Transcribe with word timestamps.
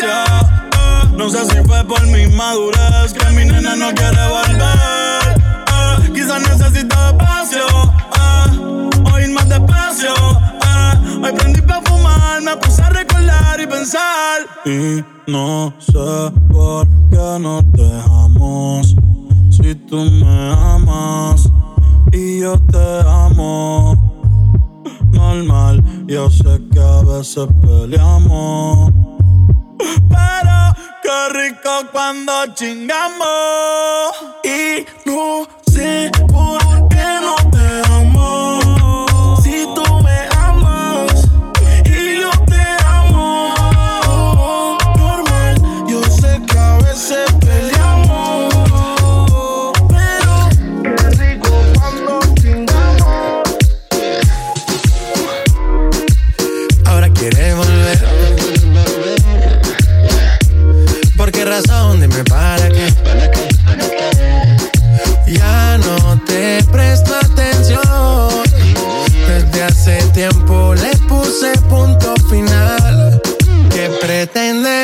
ignorancia. 0.00 1.10
No 1.16 1.28
sé 1.28 1.44
si 1.46 1.56
fue 1.66 1.84
por 1.84 2.06
mi 2.06 2.26
madurez 2.28 3.12
que 3.12 3.30
mi 3.32 3.44
nena 3.44 3.76
no 3.76 3.92
quiere 3.94 4.28
volver. 4.28 6.12
Quizás 6.14 6.42
necesita 6.42 7.10
espacio. 7.10 7.66
o 9.12 9.18
ir 9.18 9.30
más 9.30 9.48
despacio. 9.48 10.14
Hoy 11.22 11.32
prendí 11.32 11.60
para 11.60 11.82
fumar, 11.82 12.42
me 12.42 12.56
puse 12.56 12.82
a 12.82 12.88
recordar 12.90 13.60
y 13.60 13.66
pensar. 13.66 14.40
Y 14.64 15.04
no 15.30 15.72
sé 15.78 16.32
por 16.50 16.88
qué 17.10 17.38
no 17.40 17.62
te 17.74 17.82
dejamos. 17.82 18.96
Si 19.50 19.74
tú 19.74 20.04
me 20.04 20.52
amas 20.52 21.48
y 22.12 22.40
yo 22.40 22.58
te 22.72 23.00
amo. 23.06 23.94
Normal, 25.12 25.82
yo 26.06 26.30
sé 26.30 26.60
que 26.72 26.80
a 26.80 27.02
veces 27.02 27.46
peleamos. 27.60 28.90
Pero 30.08 30.74
qué 31.02 31.28
rico 31.30 31.86
cuando 31.92 32.32
chingamos. 32.54 34.12
Y 34.44 34.86
no 35.04 35.46
sé 35.72 36.10
por 36.28 36.88
qué 36.88 37.20
no 37.20 37.36
te 37.50 37.92
amo. 37.92 38.49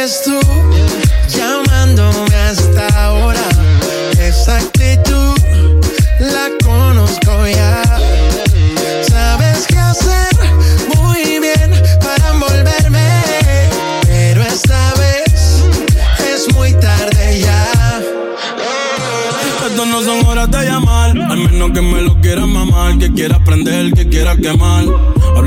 eres 0.06 0.22
tú 0.22 0.38
llamándome 1.36 2.34
hasta 2.36 2.86
ahora. 3.04 3.48
Esa 4.20 4.58
actitud 4.58 5.36
la 6.20 6.48
conozco 6.64 7.46
ya. 7.46 7.82
Sabes 9.08 9.66
qué 9.66 9.78
hacer 9.78 10.36
muy 10.94 11.40
bien 11.40 11.72
para 12.00 12.28
envolverme, 12.30 13.22
pero 14.06 14.42
esta 14.42 14.94
vez 14.94 15.64
es 16.32 16.54
muy 16.54 16.72
tarde 16.74 17.40
ya. 17.40 18.00
Estas 19.56 19.86
no 19.88 20.02
son 20.02 20.24
horas 20.26 20.48
de 20.52 20.66
llamar, 20.66 21.10
al 21.18 21.38
menos 21.38 21.72
que 21.72 21.82
me 21.82 22.02
lo 22.02 22.20
quieras 22.20 22.46
mamar, 22.46 22.96
que 22.98 23.12
quiera 23.12 23.36
aprender, 23.36 23.92
que 23.92 24.08
quiera 24.08 24.36
quemar. 24.36 24.84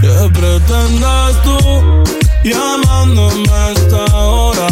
¿Qué 0.00 0.30
pretendes 0.32 1.42
tú 1.42 1.58
llamándome 2.44 3.50
a 3.50 3.70
esta 3.72 4.16
hora? 4.16 4.68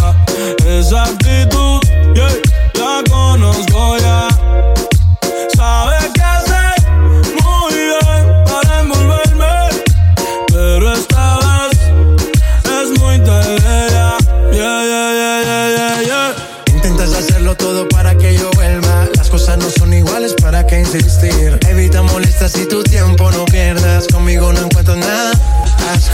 Esa 0.67 1.05
actitud, 1.05 1.81
yeah, 2.15 2.29
la 2.75 3.03
conozco 3.11 3.99
ya. 3.99 4.36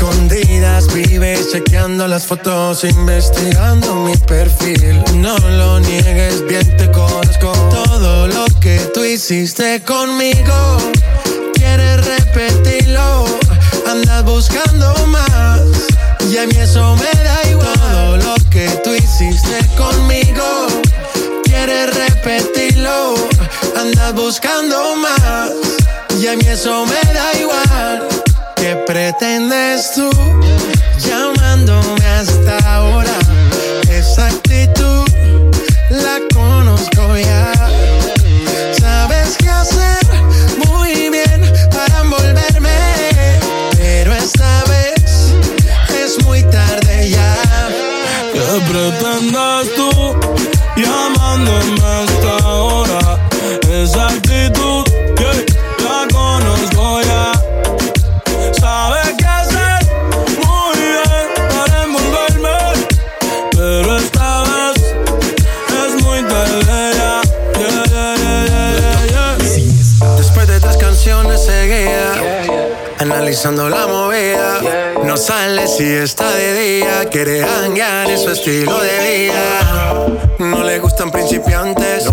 Escondidas 0.02 0.92
vives 0.92 1.52
chequeando 1.52 2.08
las 2.08 2.26
fotos, 2.26 2.82
investigando 2.82 3.94
mi 3.94 4.16
perfil. 4.16 5.00
No 5.16 5.36
lo 5.38 5.78
niegues, 5.78 6.44
bien 6.46 6.76
te 6.76 6.90
conozco. 6.90 7.52
Todo 7.70 8.26
lo 8.26 8.44
que 8.60 8.78
tú 8.92 9.04
hiciste 9.04 9.80
conmigo, 9.82 10.78
quieres 11.54 12.04
repetirlo. 12.04 13.26
Andas 13.88 14.24
buscando 14.24 14.92
más, 15.06 15.60
y 16.30 16.36
a 16.38 16.46
mí 16.46 16.56
eso 16.56 16.96
me 16.96 17.22
da 17.22 17.50
igual. 17.50 17.72
Todo 17.74 18.16
lo 18.16 18.34
que 18.50 18.68
tú 18.82 18.90
hiciste 18.94 19.58
conmigo, 19.76 20.66
quieres 21.44 21.94
repetirlo 21.94 23.14
andas 23.76 24.14
buscando 24.14 24.96
más 24.96 25.50
y 26.20 26.26
a 26.26 26.36
mí 26.36 26.44
eso 26.46 26.86
me 26.86 27.12
da 27.12 27.32
igual. 27.40 28.11
¿Qué 28.92 28.98
pretendes 28.98 29.92
tú 29.94 30.10
llamándome 30.98 32.04
hasta 32.04 32.58
ahora? 32.74 33.18
Esa 33.88 34.26
actitud 34.26 35.08
la 35.88 36.20
conozco 36.34 37.16
ya. 37.16 37.54
Sabes 38.78 39.38
qué 39.38 39.48
hacer 39.48 39.98
muy 40.66 41.08
bien 41.08 41.40
para 41.70 42.00
envolverme, 42.00 43.40
pero 43.78 44.12
esta 44.12 44.62
vez 44.64 45.32
es 45.88 46.22
muy 46.26 46.42
tarde 46.50 47.08
ya. 47.08 47.34
¿Qué 48.34 48.40
pretendes 48.70 49.74
tú 49.74 50.20
llamándome? 50.76 51.72
La 73.50 73.88
movida. 73.88 74.60
No 75.04 75.16
sale 75.16 75.66
si 75.66 75.82
está 75.82 76.30
de 76.30 76.78
día, 76.78 77.08
quiere 77.10 77.42
hanguear 77.42 78.08
en 78.08 78.16
su 78.16 78.30
estilo 78.30 78.78
de 78.80 78.98
vida. 79.00 80.06
No 80.38 80.62
le 80.62 80.78
gustan 80.78 81.10
principiantes, 81.10 82.08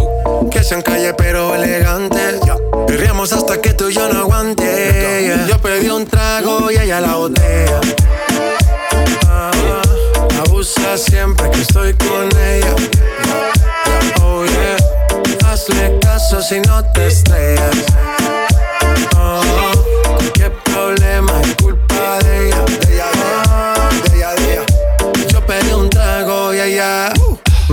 que 0.50 0.64
sean 0.64 0.82
calle 0.82 1.14
pero 1.14 1.54
elegantes. 1.54 2.40
Perriamos 2.88 3.32
hasta 3.32 3.62
que 3.62 3.76
tú 3.76 3.90
y 3.90 3.94
yo 3.94 4.12
no 4.12 4.22
aguante. 4.22 5.46
Yo 5.48 5.60
pedí 5.60 5.90
un 5.90 6.08
trago 6.08 6.72
y 6.72 6.78
ella 6.78 7.00
la 7.00 7.16
botella. 7.16 7.80
Ah, 9.28 9.52
abusa 10.48 10.98
siempre 10.98 11.52
que 11.52 11.62
estoy 11.62 11.94
con 11.94 12.28
ella. 12.42 12.76
Oh 14.24 14.46
yeah, 14.46 15.48
hazle 15.48 16.00
caso 16.00 16.42
si 16.42 16.60
no 16.62 16.84
te 16.92 17.06
estrellas 17.06 17.76
problema. 20.80 21.59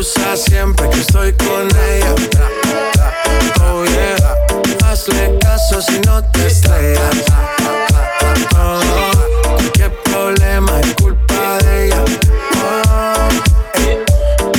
usa 0.00 0.34
siempre 0.34 0.88
que 0.88 1.00
estoy 1.00 1.30
con 1.34 1.68
ella. 1.68 2.14
Oh 3.62 3.84
yeah, 3.84 4.16
hazle 4.86 5.38
caso 5.38 5.82
si 5.82 6.00
no 6.00 6.24
te 6.32 6.46
estrellas. 6.46 7.16
Oh, 8.56 8.80
qué 9.74 9.90
problema 10.04 10.80
es 10.80 10.94
culpa 10.94 11.58
de 11.64 11.86
ella. 11.86 12.02
Oh, 12.64 13.28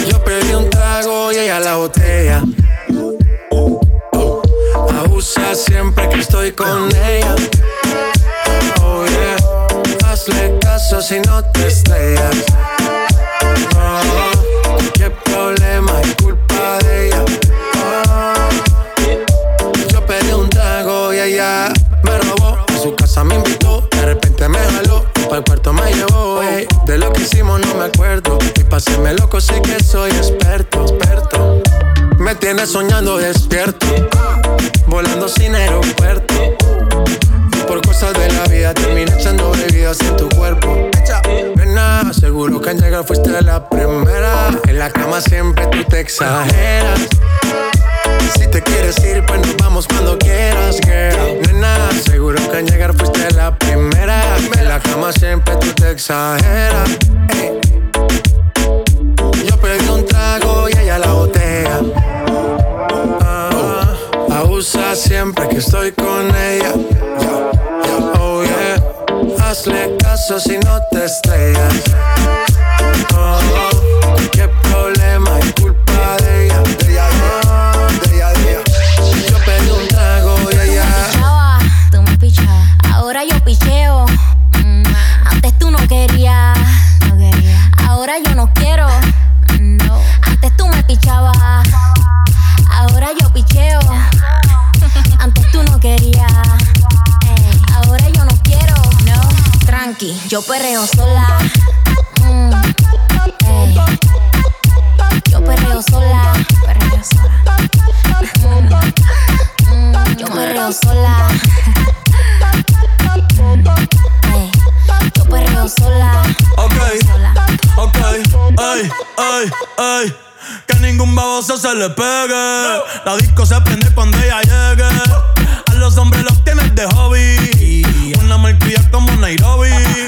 yo 0.08 0.24
pedí 0.24 0.54
un 0.54 0.70
trago 0.70 1.32
y 1.32 1.38
ella 1.38 1.60
la 1.60 1.76
botella. 1.78 2.44
Abusa 5.04 5.56
siempre 5.56 6.08
que 6.10 6.20
estoy 6.20 6.52
con 6.52 6.96
ella. 6.96 7.36
Oh 8.84 9.06
yeah, 9.08 9.38
hazle 10.08 10.60
caso 10.60 11.02
si 11.02 11.20
no 11.22 11.44
te 11.46 11.66
estrellas. 11.68 12.11
Soñando 32.72 33.18
despierto, 33.18 33.41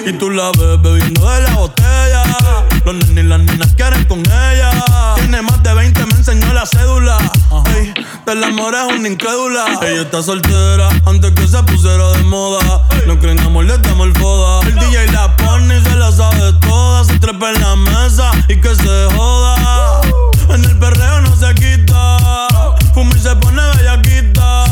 Y 0.06 0.14
tú 0.14 0.30
la 0.30 0.52
ves 0.52 0.82
bebiendo 0.82 1.30
de 1.30 1.42
la 1.42 1.54
botella. 1.56 2.24
Los 2.86 2.96
nenes 2.96 3.24
y 3.24 3.28
las 3.28 3.40
nenas 3.40 3.74
quieren 3.76 4.06
con 4.06 4.20
ella. 4.20 4.72
Tiene 5.16 5.42
más 5.42 5.64
de 5.64 5.74
20, 5.74 6.06
me 6.06 6.14
enseñó 6.14 6.54
la 6.54 6.66
cédula. 6.66 7.18
Ey, 7.76 7.94
del 8.26 8.44
amor 8.44 8.76
es 8.76 8.98
una 8.98 9.08
incrédula. 9.08 9.66
Ella 9.82 10.02
está 10.02 10.22
soltera 10.22 10.90
antes 11.06 11.32
que 11.32 11.48
se 11.48 11.64
pusiera 11.64 12.12
de 12.12 12.24
moda. 12.24 12.82
No 13.08 13.18
creen 13.20 13.40
amor, 13.40 13.66
le 13.66 13.78
damos 13.78 14.08
el 14.08 14.14
foda. 14.18 14.68
El 14.68 14.76
DJ 14.76 15.12
la 15.12 15.36
pone 15.38 15.78
y 15.78 15.84
se 15.84 15.96
la 15.96 16.12
sabe 16.12 16.52
toda. 16.60 17.06
Se 17.06 17.20
trepa 17.20 17.52
en 17.52 17.62
la 17.62 17.76
mesa 17.78 18.32
y 18.50 18.60
que 18.60 18.76
se 18.76 19.08
joda. 19.16 20.02
En 20.50 20.64
el 20.66 20.78
perreo 20.78 21.22
no 21.22 21.36
se 21.36 21.54
quita. 21.56 22.18
Fuma 22.94 23.16
y 23.16 23.20
se 23.20 23.36
pone 23.38 23.62
bellaquita. 23.78 24.66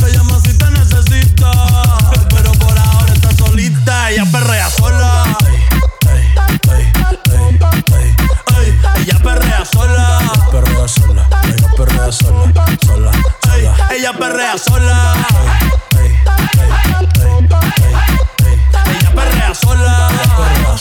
Se 0.00 0.12
llama 0.12 0.38
si 0.44 0.58
te 0.58 0.70
necesita. 0.72 1.50
Ella 3.88 4.26
perrea 4.30 4.68
sola. 4.68 5.24
ella 8.96 9.18
perrea 9.22 9.64
sola. 9.64 10.20
Perrea 10.50 10.88
sola. 10.88 11.26
Ella 11.46 11.68
perrea 11.74 12.12
sola. 12.12 12.52
Sola. 12.84 12.86
sola. 12.86 13.10
Ella 13.90 14.12
perrea 14.12 14.58
sola. 14.58 15.14
Ella 18.84 19.10
perrea 19.14 19.54
sola. 19.54 20.10
Ella 20.10 20.36
perrea 20.36 20.76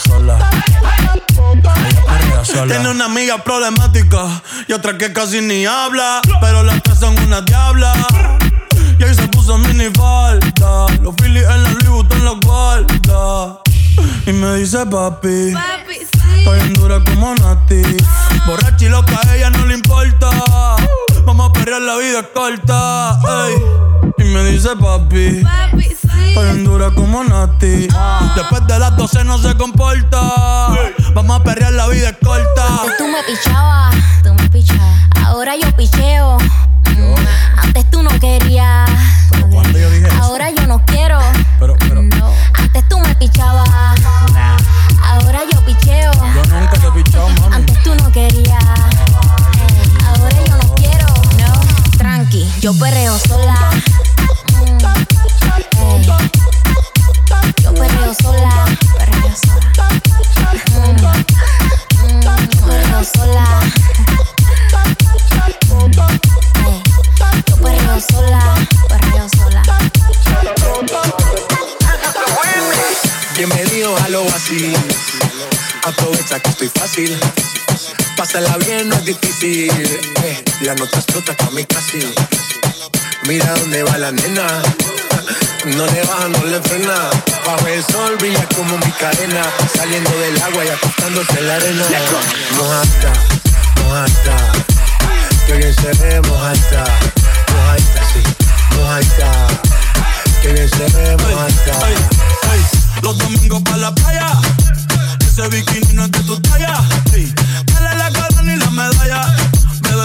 sola. 2.45 2.67
Tiene 2.67 2.89
una 2.89 3.05
amiga 3.05 3.41
problemática 3.41 4.41
y 4.67 4.73
otra 4.73 4.97
que 4.97 5.13
casi 5.13 5.39
ni 5.39 5.65
habla. 5.65 6.19
Pero 6.41 6.61
las 6.63 6.83
tres 6.83 6.99
son 6.99 7.17
una 7.19 7.39
diabla. 7.39 7.93
Y 8.99 9.03
ahí 9.03 9.13
se 9.13 9.27
puso 9.27 9.57
mini 9.57 9.85
falta. 9.95 10.87
Los 11.01 11.15
Phillies 11.15 11.43
en 11.43 11.63
la 11.63 11.71
Louis 11.85 12.05
en 12.11 12.25
la 12.25 12.31
guarda. 12.45 13.59
Y 14.25 14.33
me 14.33 14.55
dice 14.55 14.85
papi. 14.85 15.53
Papi, 15.53 15.95
sí. 15.95 16.39
Estoy 16.39 16.59
en 16.59 16.73
dura 16.73 17.03
como 17.03 17.35
Nati. 17.35 17.81
Borracha 18.45 18.85
y 18.85 18.89
loca, 18.89 19.19
a 19.27 19.35
ella 19.35 19.49
no 19.49 19.65
le 19.65 19.75
importa. 19.75 20.29
Vamos 21.25 21.49
a 21.49 21.53
perrear, 21.53 21.81
la 21.81 21.97
vida 21.97 22.19
es 22.19 22.27
corta. 22.33 23.19
Y 23.49 24.06
me 24.27 24.43
dice 24.45 24.69
papi. 24.75 25.43
Papi, 25.43 25.83
sí. 25.83 26.33
Tan 26.35 26.63
dura 26.63 26.91
como 26.91 27.23
Nati. 27.23 27.87
Ah. 27.93 28.33
Después 28.35 28.65
de 28.67 28.79
las 28.79 28.95
12 28.95 29.23
no 29.23 29.37
se 29.37 29.55
comporta. 29.55 30.19
Vamos 31.13 31.39
a 31.39 31.43
perrear, 31.43 31.73
la 31.73 31.87
vida 31.87 32.09
es 32.09 32.17
corta. 32.23 32.81
Antes 32.81 32.97
tú 32.97 33.07
me 33.07 33.23
pichabas. 33.23 33.95
Tú 34.23 34.33
me 34.33 34.49
pichabas. 34.49 34.99
Ahora 35.25 35.55
yo 35.55 35.71
picheo. 35.75 36.37
Yo. 36.95 37.15
Antes 37.57 37.89
tú 37.89 38.03
no 38.03 38.09
querías. 38.19 38.89
Pero 39.31 39.49
cuando 39.49 39.77
yo 39.77 39.89
dije 39.89 40.07
Ahora 40.21 40.51
yo 40.51 40.67
no 40.67 40.83
quiero. 40.85 41.19
Pero, 41.59 41.75
pero. 41.79 42.01
No. 42.03 42.31
Antes 42.53 42.87
tú 42.89 42.99
me 42.99 43.15
pichabas. 43.15 43.69
Nah. 44.33 44.57
Ahora 45.03 45.39
yo 45.51 45.59
picheo. 45.65 46.11
Yo 46.13 46.59
nunca 46.59 46.77
te 46.77 46.91
pichaba, 46.91 47.29
mami. 47.29 47.55
Antes 47.55 47.83
tú 47.83 47.95
no 47.95 48.11
querías. 48.11 48.63
Ahora 50.05 50.37
yo 50.47 50.57
no 50.57 50.75
quiero. 50.75 51.05
No. 51.39 51.97
Tranqui, 51.97 52.47
yo 52.61 52.73
perreo 52.77 53.17
sola. 53.17 53.71
Yo 57.63 57.73
perreo 57.73 58.13
sola, 58.13 58.65
perreo 58.97 59.33
sola. 59.43 59.87
Yo 62.51 62.61
perreo 62.65 63.03
sola. 63.03 63.45
Yo 67.47 67.55
perreo 67.57 67.99
sola, 68.01 68.67
perreo 68.87 69.29
sola. 69.29 69.63
Bienvenido 73.35 73.97
a 73.97 74.09
lo 74.09 74.27
así. 74.29 74.73
Aprovecha 75.83 76.39
que 76.39 76.49
estoy 76.49 76.69
fácil. 76.69 77.19
Pásala 78.15 78.57
bien, 78.57 78.89
no 78.89 78.95
es 78.95 79.05
difícil. 79.05 79.71
Eh, 80.23 80.43
la 80.61 80.75
nota 80.75 80.97
explota 80.97 81.35
con 81.35 81.55
mi 81.55 81.65
casi 81.65 81.99
Mira 83.27 83.53
dónde 83.55 83.83
va 83.83 83.97
la 83.97 84.11
nena. 84.13 84.47
No 85.65 85.85
le 85.85 86.01
baja, 86.03 86.29
no 86.29 86.45
le 86.45 86.61
frena. 86.61 87.09
Bajo 87.45 87.67
el 87.67 87.83
sol 87.83 88.15
brilla 88.19 88.47
como 88.55 88.77
mi 88.77 88.91
cadena. 88.93 89.43
Saliendo 89.75 90.09
del 90.17 90.41
agua 90.41 90.63
y 90.63 90.69
acostándose 90.69 91.37
en 91.37 91.47
la 91.47 91.55
arena. 91.55 91.83
Mojata, 92.55 93.13
mojata. 93.83 94.37
Que 95.45 95.53
bien 95.55 95.73
se 95.75 95.91
ve, 96.01 96.21
mojata. 96.21 96.85
Mojata, 97.51 98.01
sí, 98.13 98.23
mojata. 98.77 99.47
Que 100.41 100.53
bien 100.53 100.69
se 100.69 100.85
ve, 100.95 101.17
mojata. 101.17 101.87
Los 103.01 103.17
domingos 103.17 103.61
para 103.63 103.77
la 103.77 103.95
playa. 103.95 104.31
Ese 105.19 105.47
bikini 105.49 105.93
no 105.93 106.05
es 106.05 106.11
de 106.11 106.19
tu 106.19 106.39
talla. 106.39 106.81
Dale 107.65 107.97
la 107.97 108.09
corona 108.09 108.53
y 108.53 108.55
la 108.55 108.69
medalla. 108.69 109.36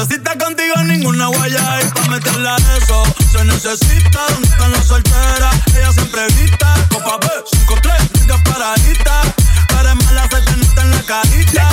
Bebecita 0.03 0.37
contigo 0.37 0.75
ninguna 0.85 1.27
guaya. 1.29 1.81
Y 1.81 1.89
pa' 1.93 2.11
meterla 2.11 2.57
eso 2.77 3.05
se 3.31 3.45
necesita. 3.45 4.19
¿Dónde 4.31 4.49
están 4.49 4.73
las 4.73 4.87
solteras? 4.87 5.55
Ella 5.77 5.93
siempre 5.93 6.27
grita. 6.35 6.75
Copa 6.89 7.19
B, 7.19 7.29
5-3, 7.69 8.21
nigga 8.21 8.43
paradita. 8.43 9.21
Para 9.69 9.95
mala 9.95 10.29
se 10.29 10.41
te 10.41 10.57
nota 10.57 10.83
en 10.83 10.91
la 10.91 11.03
carita. 11.03 11.69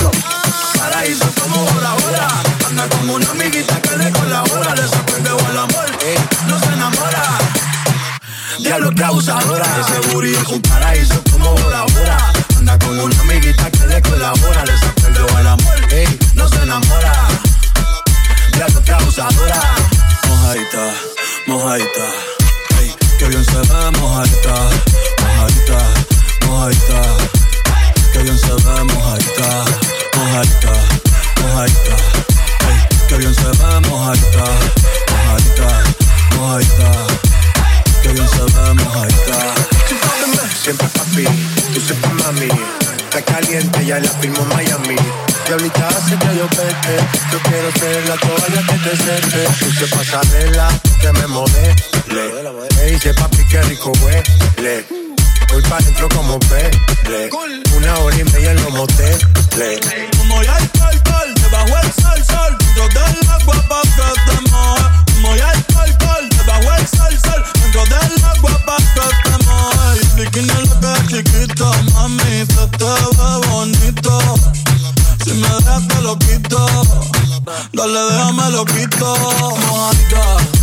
Paraíso 0.78 1.26
como 1.42 1.64
hora 1.64 1.94
hora. 1.96 2.28
Anda 2.68 2.88
como 2.90 3.16
una 3.16 3.32
amiguita 3.32 3.82
que 3.82 3.98
le 3.98 4.12
colabora. 4.12 4.76
Le 4.76 4.88
sorprende 4.88 5.30
el 5.30 5.58
amor. 5.58 5.90
No 6.48 6.60
se 6.60 6.68
enamora. 6.68 7.24
Diablo 8.60 8.92
que 8.92 9.04
abusadora. 9.04 9.66
Ese 9.80 10.14
booty 10.14 10.36
es 10.36 10.48
un 10.50 10.62
paraíso 10.62 11.20
como 11.32 11.50
hora 11.56 11.84
hora. 11.84 12.32
Anda 12.58 12.78
con 12.78 13.00
una 13.00 13.20
amiguita 13.22 13.72
que 13.72 13.88
le 13.88 14.02
colabora. 14.04 14.66
Le 14.66 14.78
sorprende 14.78 15.20
el 15.20 15.48
amor. 15.48 15.80
No 16.36 16.48
se 16.48 16.62
enamora 16.62 17.39
diablo 18.60 18.84
que 18.84 18.92
abusadora. 18.92 19.62
Mojadita, 20.28 20.94
mojadita, 21.48 22.08
ey, 22.82 22.94
que 23.18 23.26
bien 23.28 23.46
se 23.46 23.58
ve 23.58 23.92
mojadita, 24.00 24.56
mojadita, 25.22 25.80
mojadita, 26.46 27.02
que 28.12 28.20
bien 28.20 28.38
se 28.38 28.52
ve 28.52 28.84
mojadita, 28.84 29.50
mojadita, 30.16 30.74
mojadita, 31.42 31.96
ey, 32.68 33.08
que 33.08 33.16
bien 33.18 33.34
se 33.34 33.48
ve 33.48 33.80
mojadita, 33.88 34.46
mojadita, 35.12 35.70
mojadita, 36.36 36.92
que 38.02 38.10
bien 38.10 38.28
se 38.28 38.42
ve 38.42 38.74
mojadita. 38.74 39.56
Siempre 40.62 40.88
papi, 40.88 41.26
tú 41.74 41.80
siempre 41.82 42.10
mami, 42.24 42.48
está 43.04 43.22
caliente 43.22 43.86
ya 43.86 44.00
la 44.00 44.10
firmo 44.10 44.46
Miami. 44.46 44.96
Diablita 45.50 45.88
hace 45.88 46.16
que 46.16 46.38
yo 46.38 46.48
pete 46.48 46.96
Yo 47.32 47.40
quiero 47.42 47.72
ser 47.72 48.08
la 48.08 48.16
toalla 48.18 48.62
que 48.68 48.78
te 48.88 48.96
seque 48.96 49.66
Puse 49.66 49.88
pasarela, 49.88 50.70
que 51.02 51.12
me 51.12 51.26
modele. 51.26 51.76
Me 52.76 52.84
dice 52.92 53.16
papi 53.16 53.44
que 53.48 53.60
rico 53.64 53.92
huele 54.04 54.86
Voy 55.52 55.64
pa' 55.64 55.80
dentro 55.80 56.08
como 56.10 56.38
pele 56.42 57.32
Una 57.76 57.98
hora 57.98 58.16
y 58.16 58.24
media 58.26 58.52
en 58.52 58.64
los 58.64 58.74
moteles. 58.74 59.80
Como 60.20 60.44
ya 60.44 60.56
el 60.58 60.70
sol, 60.78 61.34
debajo 61.34 61.78
el 61.82 61.94
sol, 61.94 62.24
sol. 62.26 62.58
Dentro 62.76 63.04
del 63.06 63.30
agua 63.30 63.56
pa' 63.68 63.82
que 63.82 64.32
te 64.32 64.52
moje. 64.52 64.84
Como 65.16 65.36
ya 65.36 65.52
el 65.52 65.64
sol, 66.00 66.30
debajo 66.30 66.76
el 66.76 66.79
lo 78.60 78.66
quito. 78.66 79.06
Mojadita, 79.06 79.58
mojadita. 79.68 80.59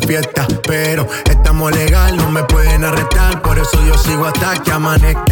Fiesta. 0.00 0.46
Pero 0.66 1.06
estamos 1.30 1.72
legal, 1.72 2.16
no 2.16 2.30
me 2.30 2.42
pueden 2.44 2.84
arrestar. 2.84 3.42
Por 3.42 3.58
eso 3.58 3.78
yo 3.86 3.96
sigo 3.98 4.26
hasta 4.26 4.62
que 4.62 4.72
amanezca 4.72 5.31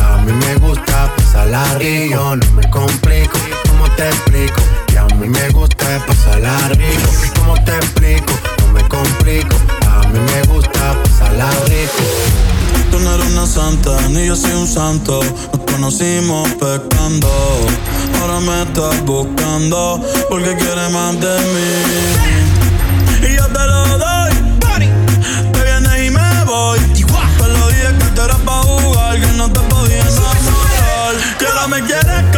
A 0.21 0.23
mí 0.23 0.33
me 0.33 0.55
gusta 0.57 1.11
pasarla 1.17 1.63
rico. 1.79 2.35
No 2.35 2.51
me 2.51 2.69
complico, 2.69 3.39
¿cómo 3.67 3.89
te 3.95 4.07
explico? 4.07 4.61
Que 4.85 4.99
a 4.99 5.05
mí 5.05 5.27
me 5.27 5.49
gusta 5.49 6.05
pasarla 6.05 6.55
rico. 6.69 7.09
¿Cómo 7.39 7.55
te 7.63 7.75
explico? 7.75 8.31
No 8.59 8.67
me 8.67 8.87
complico. 8.87 9.55
A 9.87 10.07
mí 10.09 10.19
me 10.19 10.43
gusta 10.53 10.95
pasarla 11.03 11.49
rico. 11.65 12.03
Tú 12.91 12.99
no 12.99 13.15
eres 13.15 13.31
una 13.31 13.47
santa, 13.47 13.97
ni 14.09 14.27
yo 14.27 14.35
soy 14.35 14.51
un 14.51 14.67
santo. 14.67 15.21
Nos 15.53 15.61
conocimos 15.73 16.47
pecando. 16.51 17.27
Ahora 18.21 18.39
me 18.41 18.61
estás 18.61 19.03
buscando 19.03 19.99
porque 20.29 20.55
quieres 20.55 20.91
más 20.91 21.19
de 21.19 21.35
mí. 21.53 23.27
Y 23.27 23.37
yo 23.37 23.47
te 23.47 23.67
lo 23.67 23.97
doy. 23.97 24.10
Que 31.71 31.93
ahora 31.93 32.21
me 32.21 32.30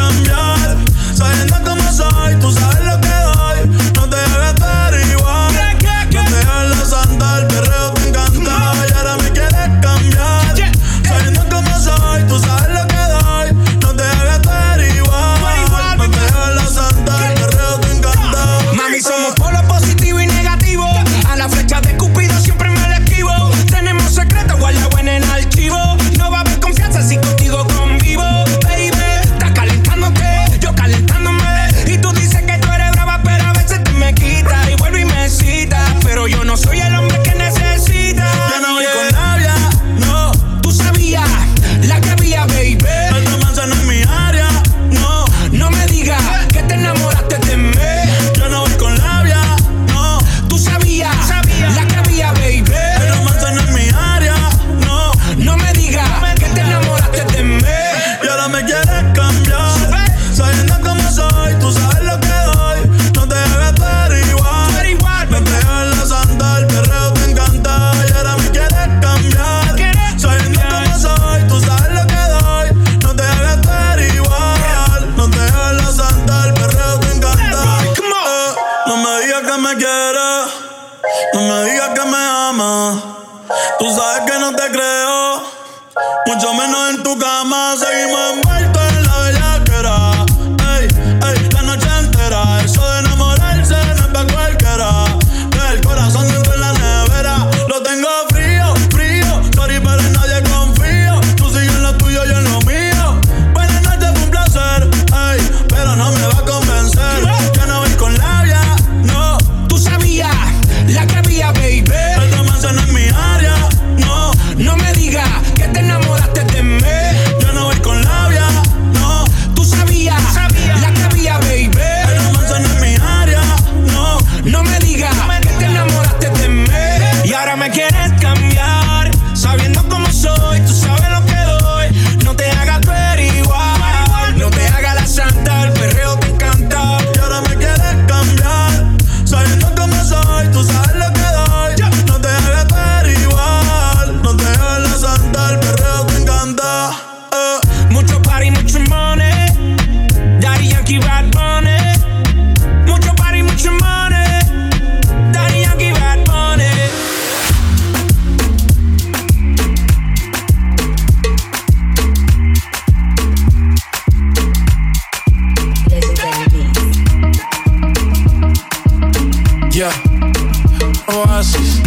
houses. 171.44 171.83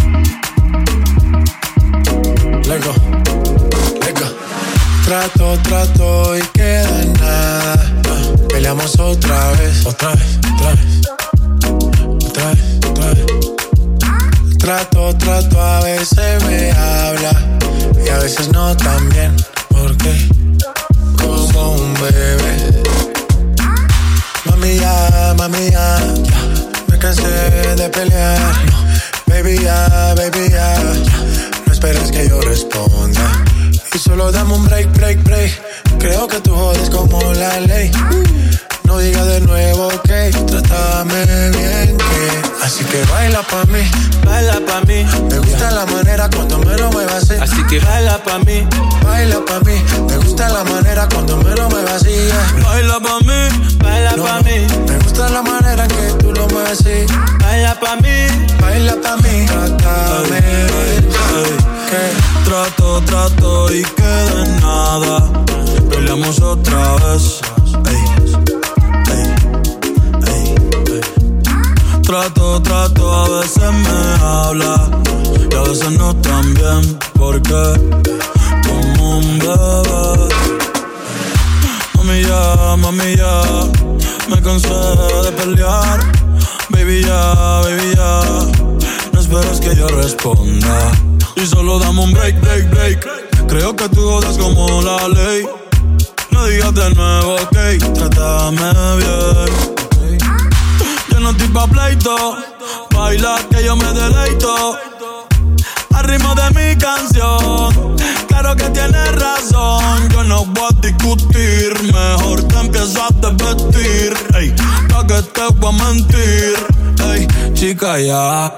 chica 117.56 117.98
ya. 117.98 118.52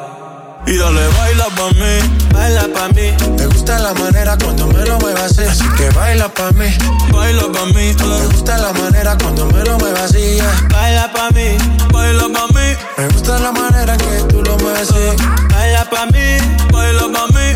Y 0.66 0.76
dale, 0.76 1.08
baila 1.16 1.46
pa' 1.56 1.70
mí. 1.70 1.94
Baila 2.34 2.68
pa' 2.74 2.88
mí. 2.88 3.14
Me 3.38 3.46
gusta 3.46 3.78
la 3.78 3.94
manera 3.94 4.36
cuando 4.36 4.66
me 4.66 4.84
lo 4.84 4.98
muevas 4.98 5.38
eh. 5.38 5.48
así. 5.48 5.64
que 5.76 5.88
baila 5.90 6.28
pa' 6.28 6.50
mí. 6.52 6.66
Baila 7.12 7.44
pa' 7.52 7.66
mí. 7.66 7.90
Eh. 7.90 7.96
Me 7.96 8.26
gusta 8.26 8.58
la 8.58 8.72
manera 8.72 9.16
cuando 9.16 9.46
me 9.46 9.64
lo 9.64 9.78
muevas 9.78 10.02
así. 10.02 10.38
Baila 10.70 11.10
pa' 11.12 11.30
mí. 11.30 11.56
Baila 11.92 12.28
pa' 12.34 12.48
mí. 12.48 12.76
Me 12.98 13.08
gusta 13.08 13.38
la 13.38 13.52
manera 13.52 13.96
que 13.96 14.22
tú 14.28 14.42
lo 14.42 14.58
mueves 14.58 14.90
así. 14.90 15.22
Baila 15.52 15.88
pa' 15.88 16.06
mí. 16.06 16.26
Baila 16.72 17.06
pa' 17.14 17.26
mí. 17.28 17.48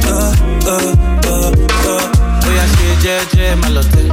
Hoy 2.46 2.59
así, 2.59 2.87
ye, 3.02 3.18
ye, 3.37 3.57
malote. 3.57 4.09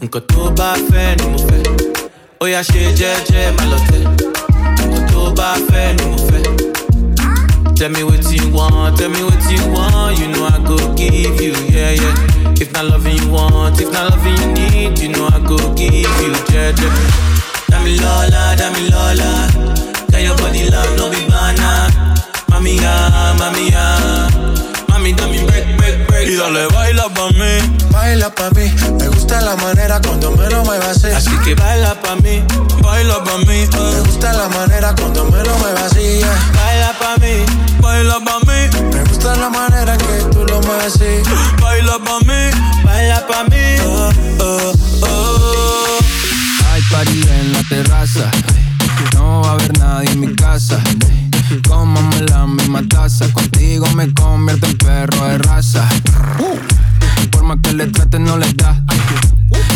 Aunque 0.00 0.20
tú 0.22 0.52
vas 0.56 0.78
a 0.78 1.16
ni 1.16 1.26
mujer. 1.28 1.62
Hoy 2.40 2.54
así, 2.54 2.78
ye, 2.94 3.14
ye, 3.30 3.52
malote. 3.52 5.07
tó 5.18 5.32
bá 5.38 5.50
fẹ́ 5.68 5.94
ni 5.98 6.04
mo. 6.10 6.16
Tell 7.78 7.90
me 7.90 8.02
what 8.02 8.24
you 8.32 8.44
want, 8.56 8.98
tell 8.98 9.08
me 9.14 9.22
what 9.28 9.42
you 9.52 9.62
want, 9.74 10.18
you 10.18 10.26
know 10.34 10.46
I 10.54 10.58
go 10.68 10.76
give 10.98 11.40
you, 11.40 11.54
yeah, 11.76 11.92
yeah. 12.02 12.60
If 12.62 12.72
not 12.72 12.84
loving 12.90 13.16
you 13.22 13.28
want, 13.30 13.80
if 13.80 13.88
not 13.92 14.10
loving 14.10 14.36
you 14.42 14.48
need, 14.58 14.98
you 14.98 15.08
know 15.14 15.28
I 15.36 15.38
go 15.50 15.56
give 15.78 15.94
you, 15.94 16.32
yeah, 16.52 16.72
yeah. 16.80 17.70
Damilola, 17.70 18.42
Lola. 18.92 19.30
tell 20.10 20.20
your 20.26 20.36
body 20.38 20.68
love, 20.74 20.92
no 20.98 21.04
be 21.12 21.20
banner. 21.30 21.78
Mami, 22.50 22.74
ah, 22.82 23.36
mami, 23.40 23.64
ah, 23.84 24.28
mami, 24.90 25.10
dami 25.18 25.38
break, 25.46 25.66
break. 25.78 25.87
Y 26.26 26.34
dale, 26.34 26.66
baila 26.68 27.08
pa' 27.14 27.30
mí. 27.30 27.78
Baila 27.90 28.34
pa' 28.34 28.50
mí. 28.50 28.70
Me 28.98 29.08
gusta 29.08 29.40
la 29.40 29.56
manera 29.56 30.00
cuando 30.00 30.30
me 30.32 30.48
lo 30.50 30.64
muevas 30.64 30.96
así. 30.96 31.06
Así 31.06 31.30
que 31.44 31.54
baila 31.54 31.94
pa' 32.00 32.16
mí, 32.16 32.42
baila 32.82 33.22
pa' 33.24 33.38
mí. 33.38 33.60
Eh. 33.60 33.68
Me 33.72 34.00
gusta 34.00 34.32
la 34.32 34.48
manera 34.48 34.94
cuando 34.94 35.24
me 35.26 35.42
lo 35.42 35.56
muevas 35.58 35.92
así. 35.92 36.20
Baila 36.54 36.92
pa' 36.98 37.16
mí, 37.20 37.44
baila 37.80 38.18
pa' 38.20 38.40
mí. 38.40 38.92
Me 38.92 39.04
gusta 39.04 39.36
la 39.36 39.48
manera 39.48 39.96
que 39.96 40.24
tú 40.32 40.44
lo 40.44 40.60
muevas 40.62 40.86
así. 40.86 41.22
Baila 41.60 41.98
pa' 41.98 42.18
mí, 42.20 42.50
baila 42.84 43.26
pa' 43.26 43.44
mí. 43.44 43.80
Oh, 43.86 44.10
oh, 44.40 44.72
oh. 45.02 45.98
Hay 46.72 46.82
party 46.90 47.22
en 47.30 47.52
la 47.52 47.62
terraza. 47.68 48.30
No 49.14 49.42
va 49.42 49.50
a 49.50 49.52
haber 49.52 49.78
nadie 49.78 50.10
en 50.10 50.20
mi 50.20 50.34
casa 50.34 50.80
Cómame 51.66 52.22
la 52.30 52.46
misma 52.46 52.82
taza, 52.88 53.32
contigo 53.32 53.86
me 53.94 54.12
convierto 54.12 54.66
en 54.66 54.76
perro 54.76 55.26
de 55.28 55.38
raza. 55.38 55.88
Por 57.30 57.44
más 57.44 57.58
que 57.62 57.72
le 57.72 57.86
traten, 57.86 58.24
no 58.24 58.36
le 58.36 58.52
da. 58.52 58.82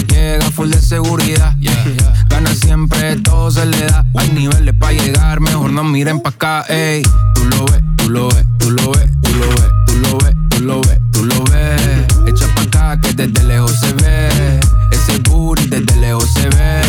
Llega 0.09 0.51
full 0.51 0.69
de 0.69 0.81
seguridad. 0.81 1.57
Gana 2.29 2.55
siempre, 2.55 3.17
todo 3.17 3.51
se 3.51 3.65
le 3.65 3.87
da. 3.87 4.05
Hay 4.17 4.31
niveles 4.31 4.75
para 4.75 4.93
llegar, 4.93 5.41
mejor 5.41 5.71
no 5.71 5.83
miren 5.83 6.21
pa' 6.21 6.31
acá, 6.31 6.65
ey. 6.69 7.03
Tú 7.35 7.45
lo 7.47 7.65
ves, 7.65 7.83
tú 7.97 8.11
lo 8.11 8.29
ves, 8.29 8.45
tú 8.59 8.71
lo 8.71 8.93
ves, 8.93 9.11
tú 9.23 9.33
lo 9.35 9.49
ves, 9.49 9.71
tú 9.87 9.95
lo 9.97 10.19
ves, 10.19 10.35
tú 10.51 10.61
lo 10.61 10.81
ves, 10.83 10.99
tú 11.13 11.25
lo 11.25 11.45
ves. 11.45 12.07
Echa 12.27 12.47
pa' 12.55 12.63
acá 12.63 13.01
que 13.01 13.15
desde 13.15 13.45
lejos 13.45 13.73
se 13.81 13.93
ve. 13.95 14.61
Ese 14.91 15.19
booty 15.21 15.69
desde 15.69 15.97
lejos 15.97 16.29
se 16.35 16.49
ve. 16.51 16.83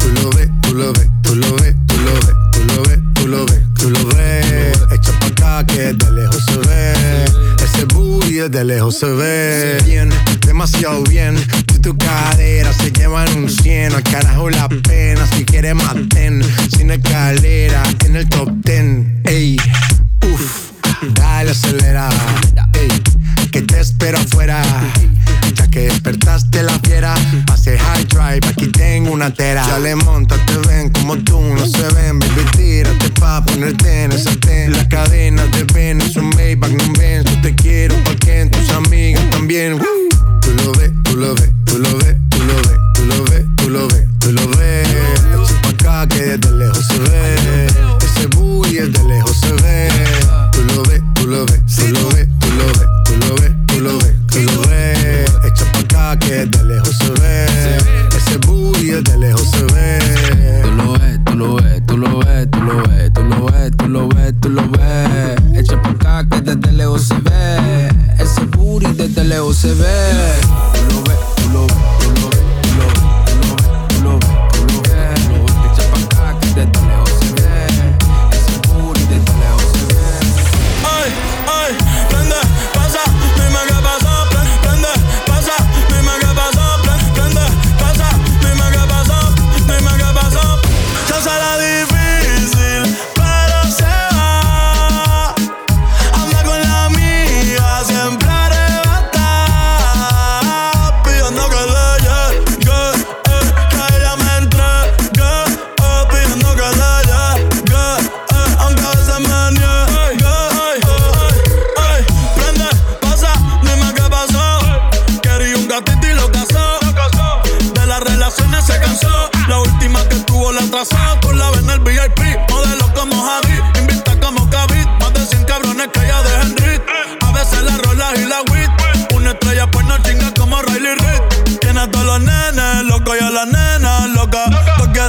Tú 0.00 0.08
lo 0.20 0.30
ves, 0.30 0.50
tú 0.62 0.74
lo 0.74 0.92
ves, 0.92 1.08
tú 1.22 1.34
lo 1.36 1.54
ves, 1.56 1.76
tú 1.86 1.96
lo 1.98 2.12
ves, 2.12 2.34
tú 2.50 2.64
lo 2.64 2.82
ves, 2.82 3.00
tú 3.14 3.28
lo 3.28 3.46
ves. 3.46 3.65
Tú 3.86 3.92
lo 3.92 4.04
ves, 4.16 4.82
echa 4.90 5.12
pa' 5.20 5.26
acá 5.26 5.64
que 5.64 5.92
de 5.92 6.10
lejos 6.10 6.44
se 6.44 6.58
ve. 6.58 7.24
Ese 7.64 7.84
booty 7.84 8.48
de 8.48 8.64
lejos 8.64 8.98
se 8.98 9.06
ve. 9.06 9.78
Bien, 9.84 10.10
demasiado 10.44 11.04
bien. 11.04 11.36
Si 11.72 11.78
tu 11.78 11.96
cadera 11.96 12.72
se 12.72 12.90
llevan 12.90 13.32
un 13.36 13.48
100, 13.48 13.94
al 13.94 14.02
carajo 14.02 14.50
la 14.50 14.68
pena. 14.68 15.24
Si 15.28 15.44
quieres 15.44 15.76
maten, 15.76 16.42
sin 16.76 16.90
escalera, 16.90 17.84
en 18.04 18.16
el 18.16 18.28
top 18.28 18.50
ten, 18.64 19.22
Ey, 19.22 19.56
uff, 20.32 20.72
dale 21.14 21.52
acelera. 21.52 22.08
Ey, 22.72 22.88
que 23.52 23.62
te 23.62 23.78
espero 23.78 24.18
afuera 24.18 24.64
ya 25.56 25.68
que 25.68 25.80
despertaste 25.80 26.62
la 26.62 26.78
fiera. 26.80 27.14
Pase 27.46 27.78
high 27.78 28.04
drive, 28.04 28.46
aquí 28.48 28.68
tengo 28.68 29.12
una 29.12 29.32
tera. 29.32 29.66
Ya 29.66 29.78
le 29.78 29.96
monta, 29.96 30.36
te 30.46 30.56
ven 30.68 30.90
como 30.90 31.16
tú, 31.18 31.40
no 31.40 31.66
se 31.66 31.88
ven. 31.94 32.18
Baby, 32.18 32.44
tírate 32.56 33.10
pa' 33.10 33.44
ponerte 33.44 34.04
en 34.04 34.12
el 34.12 34.22
sartén. 34.22 34.72
Las 34.72 34.86
cadenas 34.88 35.50
de 35.52 35.64
ven, 35.74 36.00
es 36.00 36.16
un 36.16 36.30
Maybach, 36.30 36.70
no 36.70 36.92
ven. 36.98 37.24
Yo 37.24 37.40
te 37.40 37.54
quiero 37.54 37.94
porque 38.04 38.46
tus 38.46 38.70
amigas 38.70 39.28
también. 39.30 39.78
Tú 40.40 40.52
lo 40.62 40.72
ves, 40.72 40.90
tú 41.04 41.16
lo 41.16 41.34
ves, 41.34 41.50
tú 41.64 41.78
lo 41.78 41.96
ves, 41.98 42.16
tú 42.30 42.42
lo 42.44 42.56
ves, 42.56 42.78
tú 42.94 43.04
lo 43.04 43.24
ves, 43.24 43.44
tú 43.56 43.70
lo 43.70 43.88
ves, 43.88 44.06
tú 44.20 44.32
lo 44.32 44.48
ves. 44.56 44.88
Echa 44.88 45.62
pa' 45.62 45.68
acá 45.70 46.08
que 46.08 46.22
desde 46.22 46.52
lejos 46.52 46.86
se 46.86 46.98
ve. 46.98 47.66
Ese 48.04 48.26
booty 48.28 48.74
desde 48.74 49.04
lejos 49.04 49.36
se 49.40 49.52
ve 49.52 49.95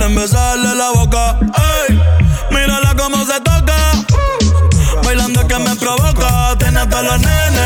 quieren 0.07 0.15
besarle 0.15 0.75
la 0.75 0.91
boca. 0.91 1.37
Ey, 1.87 1.99
mírala 2.51 2.95
cómo 2.95 3.25
se 3.25 3.39
toca. 3.41 3.75
Bailando 5.03 5.47
que 5.47 5.59
me 5.59 5.75
provoca. 5.75 6.55
Tiene 6.57 6.79
hasta 6.79 7.01
los 7.01 7.19
nenes 7.19 7.56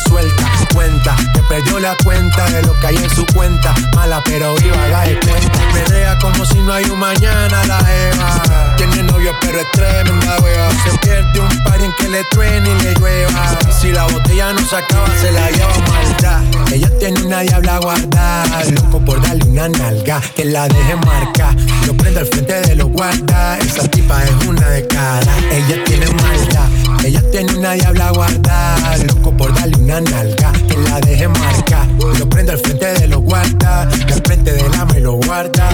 la 0.00 0.04
resuelta. 0.04 0.50
Cuenta, 0.74 1.16
que 1.34 1.40
perdió 1.42 1.78
la 1.80 1.96
cuenta 2.04 2.44
de 2.50 2.62
lo 2.62 2.78
que 2.78 2.86
hay 2.86 2.96
en 2.96 3.10
su 3.10 3.26
cuenta 3.26 3.74
Mala 3.94 4.22
pero 4.24 4.54
viva, 4.54 4.84
haga 4.84 5.02
de 5.02 5.18
cuenta. 5.20 5.58
Perrea 5.72 6.18
como 6.18 6.44
si 6.44 6.58
no 6.60 6.72
hay 6.72 6.84
un 6.84 6.98
mañana 6.98 7.64
la 7.66 7.78
Eva. 7.80 8.76
Tiene 8.76 9.02
novio 9.02 9.32
pero 9.40 9.60
es 9.60 9.70
tremenda 9.72 10.38
wea. 10.40 10.70
Se 10.84 10.98
pierde 10.98 11.40
un 11.40 11.64
par 11.64 11.80
en 11.80 11.92
que 11.94 12.08
le 12.08 12.24
truene 12.24 12.70
y 12.70 12.82
le 12.82 12.94
llueva. 12.94 13.58
Si 13.80 13.90
la 13.92 14.04
botella 14.04 14.52
no 14.52 14.60
se 14.60 14.76
acaba, 14.76 15.08
se 15.18 15.32
la 15.32 15.50
lleva 15.50 15.78
maldad. 15.88 16.42
Ella 16.72 16.90
tiene 16.98 17.22
una 17.22 17.40
diabla 17.40 17.78
guardada. 17.78 18.64
Loco 18.64 19.04
por 19.04 19.20
darle 19.20 19.44
una 19.46 19.68
nalga. 19.68 20.20
Que 20.34 20.44
la 20.44 20.68
deje 20.68 20.96
marcar. 20.96 21.54
Lo 21.86 21.94
prende 21.94 22.20
al 22.20 22.26
frente 22.26 22.60
de 22.60 22.76
los 22.76 22.88
guarda. 22.90 23.58
Esa 23.58 23.88
tipa 23.88 24.22
es 24.22 24.46
una 24.46 24.68
de 24.68 24.86
cara. 24.86 25.36
Ella 25.50 25.82
tiene 25.84 26.06
maldad. 26.06 26.68
Ella 27.04 27.22
tiene 27.30 27.54
una 27.56 27.72
diabla 27.72 28.10
guardada. 28.12 28.96
Loco 28.98 29.36
por 29.36 29.54
darle 29.54 29.76
una 29.76 30.00
nalga. 30.00 30.52
Que 30.68 30.76
la 30.76 31.00
deje 31.00 31.28
marcar. 31.28 31.88
Lo 32.18 32.28
prende 32.28 32.52
al 32.52 32.58
frente 32.58 32.86
de 32.86 33.08
los 33.08 33.20
guarda. 33.20 33.86
De 33.86 34.14
frente 34.24 34.52
de 34.52 34.68
la 34.68 34.84
me 34.86 35.00
lo 35.00 35.14
guarda. 35.14 35.68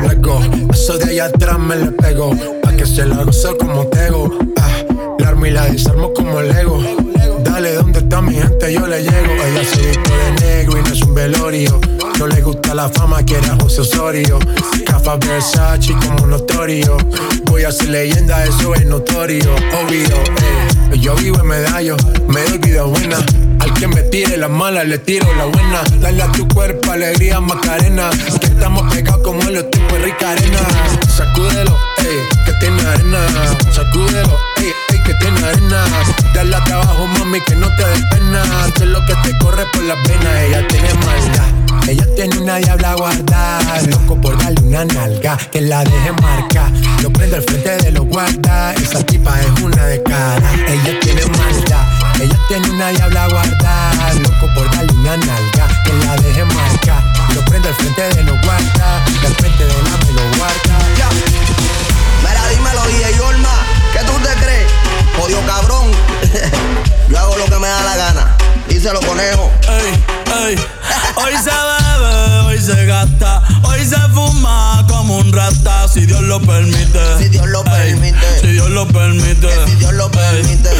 Luego, 0.00 0.40
eso 0.72 0.98
de 0.98 1.10
allá 1.10 1.26
atrás 1.26 1.58
me 1.58 1.76
le 1.76 1.92
pego. 1.92 2.32
Pa' 2.62 2.72
que 2.72 2.86
se 2.86 3.04
la 3.06 3.24
gozo 3.24 3.56
como 3.58 3.86
tego. 3.86 4.30
Ah, 4.60 4.68
la 5.18 5.28
armo 5.28 5.46
y 5.46 5.50
la 5.50 5.66
desarmo 5.66 6.12
como 6.12 6.40
Lego. 6.40 6.82
Dale, 7.62 7.76
¿dónde 7.76 8.00
está 8.00 8.20
mi 8.20 8.34
gente? 8.34 8.72
Yo 8.72 8.88
le 8.88 9.04
llego. 9.04 9.34
Ella 9.34 9.64
se 9.64 9.80
viste 9.86 10.10
de 10.10 10.32
negro 10.40 10.78
y 10.78 10.82
no 10.82 10.92
es 10.92 11.02
un 11.02 11.14
velorio. 11.14 11.80
No 12.18 12.26
le 12.26 12.40
gusta 12.40 12.74
la 12.74 12.88
fama, 12.88 13.22
quiere 13.22 13.46
a 13.46 13.54
José 13.54 13.82
Osorio. 13.82 14.40
Cafa 14.84 15.14
Versace 15.14 15.92
como 15.92 16.26
notorio. 16.26 16.96
Voy 17.44 17.62
a 17.62 17.70
ser 17.70 17.90
leyenda, 17.90 18.44
eso 18.44 18.74
es 18.74 18.84
notorio. 18.84 19.54
Obvio, 19.54 20.08
eh. 20.08 20.98
Yo 20.98 21.14
vivo 21.14 21.38
en 21.38 21.46
medallo, 21.46 21.96
me 22.26 22.42
doy 22.42 22.58
vida 22.58 22.82
buena. 22.82 23.18
Al 23.60 23.72
que 23.74 23.86
me 23.86 24.02
tire 24.02 24.36
la 24.36 24.48
mala, 24.48 24.82
le 24.82 24.98
tiro 24.98 25.32
la 25.36 25.44
buena. 25.44 25.84
Dale 26.00 26.20
a 26.20 26.32
tu 26.32 26.48
cuerpo 26.48 26.90
alegría, 26.90 27.38
Macarena. 27.38 28.10
Que 28.40 28.46
estamos 28.46 28.92
pegados 28.92 29.22
como 29.22 29.38
tipos 29.40 29.92
de 29.92 29.98
rica 30.00 30.32
arena. 30.32 30.58
Sacúdelo, 31.16 31.78
ey, 31.98 32.44
que 32.44 32.52
tiene 32.54 32.82
arena. 32.82 33.20
Sacúdelo, 33.70 34.36
ey, 34.56 34.72
ey, 34.90 35.02
que 35.04 35.14
tiene 35.14 35.46
arena. 35.46 35.84
Dale 36.34 36.56
a 36.56 36.64
trabajo, 36.64 37.06
mami, 37.18 37.40
no 37.56 37.68
te 37.76 37.84
des 37.84 38.02
pena. 38.10 38.42
Sé 38.76 38.86
lo 38.86 39.04
que 39.06 39.14
te 39.16 39.38
corre 39.38 39.64
por 39.72 39.82
las 39.82 39.98
venas, 40.08 40.34
ella 40.46 40.66
tiene 40.68 40.92
maldad. 40.94 41.62
Ella 41.88 42.06
tiene 42.14 42.38
una 42.38 42.56
diabla 42.56 42.94
guardada. 42.94 43.82
Loco 43.82 44.20
por 44.20 44.38
darle 44.38 44.60
una 44.62 44.84
nalga, 44.84 45.36
que 45.50 45.60
la 45.60 45.84
deje 45.84 46.12
marcar. 46.22 46.70
Lo 47.02 47.12
prende 47.12 47.36
al 47.36 47.42
frente 47.42 47.76
de 47.78 47.90
los 47.92 48.06
guarda. 48.06 48.72
Esa 48.74 49.04
tipa 49.04 49.40
es 49.40 49.60
una 49.60 49.84
de 49.86 50.02
cara. 50.02 50.52
Ella 50.68 51.00
tiene 51.00 51.22
maldad. 51.26 51.84
Ella 52.20 52.38
tiene 52.48 52.70
una 52.70 52.88
diabla 52.90 53.28
guardada. 53.28 54.14
Loco 54.14 54.46
por 54.54 54.70
darle 54.70 54.92
una 54.92 55.16
nalga, 55.16 55.68
que 55.84 55.92
la 56.04 56.16
deje 56.16 56.44
marcar. 56.44 57.02
Lo 57.34 57.44
prende 57.44 57.68
al 57.68 57.74
frente 57.74 58.02
de 58.02 58.22
los 58.22 58.40
guarda. 58.42 59.04
Al 59.04 59.34
frente 59.34 59.64
de 59.64 59.82
la 59.82 59.96
me 60.06 60.12
lo 60.12 60.36
guarda. 60.38 60.78
Ya. 60.96 61.08
Mira, 62.22 62.48
dímelo, 62.48 62.82
DJ 62.86 63.20
Olma. 63.20 63.66
¿Qué 63.92 63.98
tú 64.04 64.12
te 64.22 64.32
crees? 64.42 64.70
Jodido 65.18 65.40
cabrón. 65.46 65.90
Yo 67.12 67.18
hago 67.18 67.36
lo 67.36 67.44
que 67.44 67.58
me 67.58 67.68
da 67.68 67.82
la 67.82 67.96
gana. 67.96 68.36
Díselo, 68.68 68.98
conejo. 69.00 69.52
Ey, 69.68 70.48
ey. 70.48 70.56
Hoy 71.16 71.32
se 71.44 71.50
bebe, 71.50 72.40
hoy 72.46 72.58
se 72.58 72.86
gasta, 72.86 73.42
hoy 73.64 73.84
se 73.84 73.98
fuma 74.14 74.82
como 74.88 75.18
un 75.18 75.30
rata, 75.30 75.88
si 75.88 76.06
Dios 76.06 76.22
lo 76.22 76.40
permite. 76.40 77.18
Si 77.18 77.28
Dios 77.28 77.46
lo 77.48 77.62
Ey, 77.66 77.92
permite. 77.92 78.40
Si 78.40 78.46
Dios 78.46 78.70
lo 78.70 78.88
permite. 78.88 79.46
Que 79.46 79.66
si 79.66 79.74
Dios 79.74 79.92
lo 79.92 80.10
permite. 80.10 80.70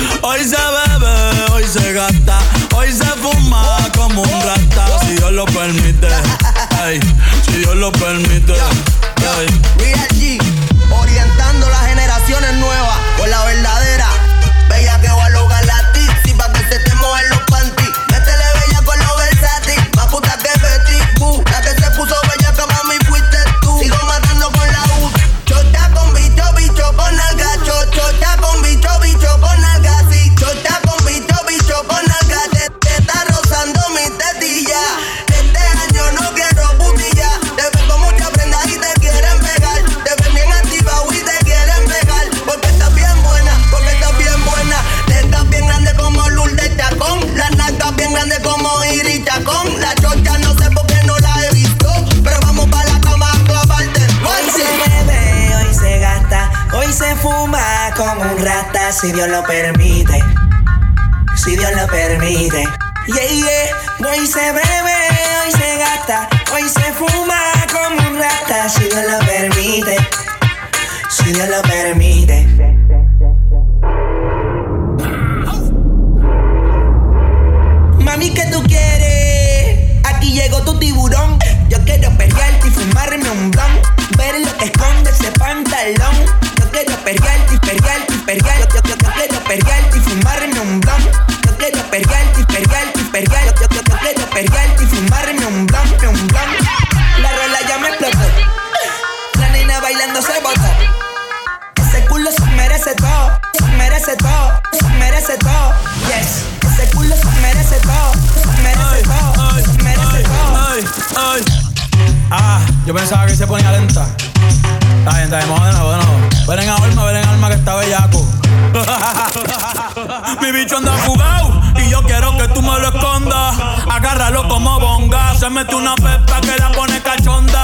Mi 120.41 120.53
bicho 120.53 120.77
anda 120.77 120.93
fugado 120.99 121.61
y 121.77 121.91
yo 121.91 122.03
quiero 122.03 122.37
que 122.37 122.49
tú 122.49 122.63
me 122.63 122.79
lo 122.79 122.89
escondas. 122.89 123.57
Agárralo 123.91 124.49
como 124.49 124.79
bonga. 124.81 125.35
Se 125.35 125.49
mete 125.51 125.75
una 125.75 125.95
pepa 125.95 126.41
que 126.41 126.57
la 126.59 126.73
pone 126.73 127.01
cachonda. 127.03 127.63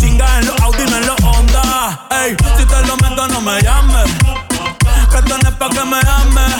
Chinga 0.00 0.38
en 0.38 0.46
los 0.46 0.60
Audi, 0.60 0.82
en 0.82 1.06
los 1.06 1.20
Honda. 1.22 2.06
Ey, 2.10 2.36
si 2.56 2.64
te 2.64 2.86
lo 2.86 2.96
meto, 2.96 3.28
no 3.28 3.40
me 3.40 3.60
llames. 3.62 4.10
Que 5.10 5.22
no 5.28 5.36
es 5.36 5.54
pa' 5.56 5.68
que 5.68 5.84
me 5.84 5.98
ames. 5.98 6.54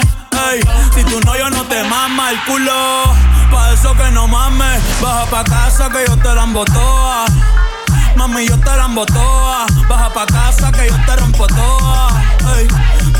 Ey, 0.50 0.60
si 0.94 1.04
tú 1.04 1.20
no, 1.24 1.36
yo 1.36 1.50
no 1.50 1.62
te 1.64 1.82
mama 1.84 2.30
el 2.30 2.44
culo. 2.44 3.04
Pa' 3.50 3.72
eso 3.72 3.94
que 3.94 4.10
no 4.10 4.26
mames. 4.26 4.80
Baja 5.00 5.26
pa' 5.26 5.44
casa 5.44 5.88
que 5.90 6.04
yo 6.06 6.16
te 6.16 6.34
la 6.34 6.46
toa. 6.72 7.26
Mami, 8.16 8.46
yo 8.46 8.58
te 8.58 8.76
la 8.76 8.88
toa. 9.06 9.66
Baja 9.88 10.10
pa' 10.10 10.26
casa 10.26 10.72
que 10.72 10.88
yo 10.88 10.96
te 11.06 11.16
rompo 11.16 11.46
toa. 11.46 12.22
Ey, 12.56 12.68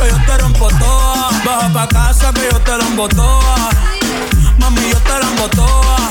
que 0.01 0.09
yo 0.09 0.19
te 0.27 0.39
rompo 0.39 0.69
toa. 0.69 1.31
Baja 1.45 1.73
pa' 1.73 1.89
casa 1.89 2.33
que 2.33 2.49
yo 2.51 2.59
te 2.61 2.73
la 2.77 3.09
toa. 3.09 3.71
Mami, 4.59 4.81
yo 4.91 4.99
te 4.99 5.17
la 5.21 5.49
toa. 5.49 6.11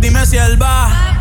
Dime 0.00 0.26
si 0.26 0.36
él 0.36 0.60
va. 0.60 1.20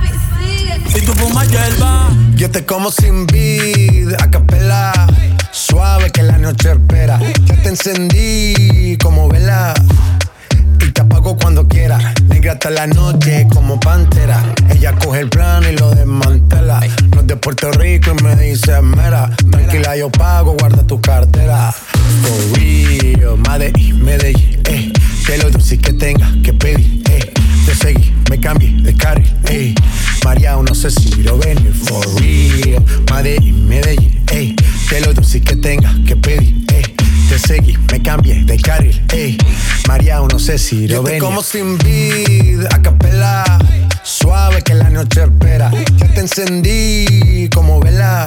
Si 0.87 1.01
tú 1.01 1.13
fumas 1.13 1.49
hierba. 1.49 2.09
Yo 2.35 2.49
te 2.51 2.65
como 2.65 2.91
sin 2.91 3.25
vid, 3.27 4.13
a 4.19 4.29
capela. 4.29 5.07
Suave 5.51 6.11
que 6.11 6.23
la 6.23 6.37
noche 6.37 6.71
espera. 6.71 7.19
Ya 7.45 7.55
te 7.61 7.69
encendí 7.69 8.97
como 9.01 9.27
vela 9.29 9.73
y 11.05 11.09
te 11.09 11.15
apago 11.15 11.37
cuando 11.37 11.67
quiera. 11.67 12.13
Negra 12.27 12.53
hasta 12.53 12.69
la 12.69 12.87
noche 12.87 13.47
como 13.53 13.79
pantera. 13.79 14.43
Ella 14.69 14.93
coge 14.93 15.21
el 15.21 15.29
plano 15.29 15.69
y 15.69 15.75
lo 15.75 15.89
desmantela. 15.91 16.79
No 17.13 17.21
es 17.21 17.27
de 17.27 17.35
Puerto 17.35 17.71
Rico 17.71 18.11
y 18.17 18.23
me 18.23 18.35
dice 18.35 18.81
mera. 18.81 19.29
Tranquila, 19.51 19.97
yo 19.97 20.09
pago, 20.09 20.55
guarda 20.59 20.85
tu 20.85 20.99
cartera. 21.01 21.73
For 22.21 22.59
real, 22.59 23.37
Medellín, 23.37 24.03
Medellín, 24.03 24.61
eh. 24.65 24.91
Que 25.25 25.37
lo 25.37 25.49
dulce 25.49 25.77
que 25.77 25.93
tenga 25.93 26.31
que 26.43 26.53
pedir, 26.53 27.03
eh. 27.09 27.33
Te 27.65 27.75
seguí, 27.75 28.13
me 28.29 28.39
cambié 28.39 28.71
de 28.81 28.95
carril, 28.95 29.33
eh. 29.49 29.75
María, 30.23 30.55
no 30.55 30.75
sé 30.75 30.91
si 30.91 31.23
lo 31.23 31.37
venir, 31.37 31.73
for 31.73 32.05
real. 32.19 32.83
Medellín, 33.11 33.67
Medellín, 33.67 34.23
eh. 34.31 34.55
Que 34.89 35.01
lo 35.01 35.13
dulce 35.13 35.41
que 35.41 35.55
tenga 35.55 35.93
que 36.05 36.15
pedir, 36.15 36.65
eh 36.71 36.94
te 37.27 37.39
seguí, 37.39 37.77
me 37.91 38.01
cambié 38.01 38.43
de 38.43 38.57
carril, 38.57 39.03
ey. 39.13 39.37
María, 39.87 40.19
no 40.19 40.39
sé 40.39 40.57
si 40.57 40.87
lo 40.87 41.03
ven. 41.03 41.19
como 41.19 41.41
sin 41.41 41.77
vid, 41.77 42.65
a 42.71 42.81
capela. 42.81 43.43
Suave 44.03 44.61
que 44.61 44.73
la 44.75 44.89
noche 44.89 45.23
espera. 45.23 45.71
Ya 45.97 46.07
te 46.13 46.19
encendí 46.19 47.49
como 47.53 47.79
vela. 47.79 48.25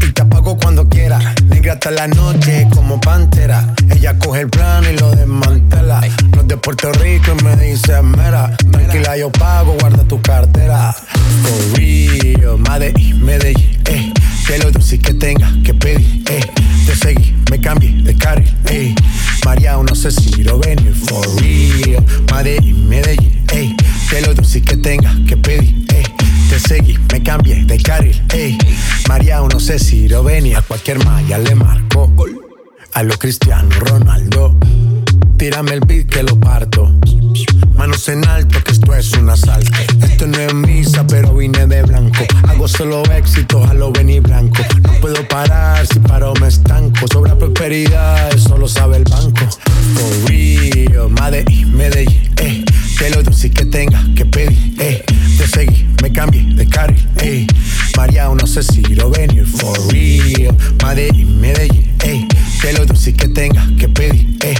Y 0.00 0.12
te 0.12 0.22
apago 0.22 0.56
cuando 0.56 0.88
quiera. 0.88 1.34
Negra 1.46 1.74
hasta 1.74 1.90
la 1.90 2.08
noche 2.08 2.66
como 2.74 3.00
pantera. 3.00 3.74
Ella 3.90 4.18
coge 4.18 4.42
el 4.42 4.50
plano 4.50 4.90
y 4.90 4.96
lo 4.98 5.10
desmantela. 5.14 6.00
No 6.34 6.42
es 6.42 6.48
de 6.48 6.56
Puerto 6.56 6.92
Rico 6.92 7.32
y 7.38 7.44
me 7.44 7.56
dice 7.56 8.02
mera. 8.02 8.56
Tranquila, 8.70 9.16
yo 9.16 9.30
pago, 9.30 9.76
guarda 9.80 10.02
tu 10.04 10.20
cartera. 10.20 10.92
For 11.42 11.78
real, 11.78 12.58
Medellín, 12.58 13.24
Medellín, 13.24 13.82
eh. 13.86 14.12
Que 14.46 14.58
lo 14.58 14.70
dulce 14.70 14.98
que 14.98 15.14
tenga 15.14 15.50
que 15.64 15.74
pedir, 15.74 16.22
eh. 16.30 16.40
Te 16.86 16.94
seguí, 16.94 17.34
me 17.50 17.60
cambié 17.60 17.90
de 18.02 18.14
carril, 18.14 18.54
ey. 18.66 18.94
María, 19.44 19.76
no 19.76 19.94
sé 19.94 20.10
si 20.10 20.42
lo 20.44 20.58
venir, 20.58 20.94
for 20.94 21.26
real. 21.40 22.04
Medellín, 22.32 22.88
Medellín, 22.88 23.44
ey. 23.52 23.74
Que 24.10 24.20
lo 24.20 24.34
dulce 24.34 24.60
que 24.60 24.76
tenga 24.76 25.16
que 25.26 25.36
pedir, 25.36 25.86
ey. 25.94 26.04
Te 26.50 26.60
seguí, 26.60 26.98
me 27.10 27.22
cambié 27.22 27.64
de 27.64 27.78
carril, 27.78 28.22
ey. 28.32 28.58
María, 29.08 29.40
no 29.40 29.58
sé 29.58 29.78
si 29.78 30.08
lo 30.08 30.22
venir. 30.22 30.56
A 30.56 30.62
cualquier 30.62 31.02
malla 31.04 31.38
le 31.38 31.54
marco. 31.54 32.12
A 32.92 33.02
lo 33.02 33.18
Cristiano 33.18 33.68
Ronaldo. 33.70 34.54
Tírame 35.38 35.72
el 35.72 35.80
beat 35.80 36.06
que 36.06 36.22
lo 36.22 36.38
parto. 36.38 36.92
Manos 37.84 38.08
en 38.08 38.26
alto, 38.26 38.64
que 38.64 38.72
esto 38.72 38.94
es 38.94 39.12
un 39.12 39.28
asalto. 39.28 39.70
Esto 40.02 40.26
no 40.26 40.38
es 40.38 40.54
misa, 40.54 41.06
pero 41.06 41.34
vine 41.34 41.66
de 41.66 41.82
blanco. 41.82 42.24
Hago 42.48 42.66
solo 42.66 43.02
éxito, 43.12 43.62
a 43.62 43.74
lo 43.74 43.92
venir 43.92 44.22
blanco. 44.22 44.62
No 44.84 44.92
puedo 45.02 45.28
parar, 45.28 45.86
si 45.86 45.98
paro 45.98 46.32
me 46.40 46.48
estanco. 46.48 47.06
Sobra 47.12 47.36
prosperidad, 47.36 48.34
eso 48.34 48.56
lo 48.56 48.68
sabe 48.68 48.96
el 48.96 49.04
banco. 49.04 49.46
For 49.96 50.30
real, 50.30 51.10
Medellín, 51.10 51.76
Medellín, 51.76 52.32
eh. 52.38 52.64
Que 52.98 53.10
lo 53.10 53.22
dulce 53.22 53.50
que 53.50 53.66
tenga 53.66 54.02
que 54.16 54.24
pedir, 54.24 54.76
eh. 54.80 55.04
Te 55.36 55.46
seguí, 55.46 55.86
me 56.02 56.10
cambié 56.10 56.54
de 56.54 56.66
carril, 56.66 57.06
eh. 57.20 57.46
María, 57.98 58.30
no 58.30 58.46
sé 58.46 58.62
si 58.62 58.80
lo 58.94 59.10
venir, 59.10 59.44
for 59.44 59.78
real. 59.92 60.56
Medellín, 60.82 61.38
Medellín, 61.38 61.94
eh. 62.02 62.26
Que 62.62 62.72
lo 62.72 62.86
dulce 62.86 63.12
que 63.12 63.28
tenga 63.28 63.68
que 63.78 63.90
pedir, 63.90 64.38
eh. 64.40 64.54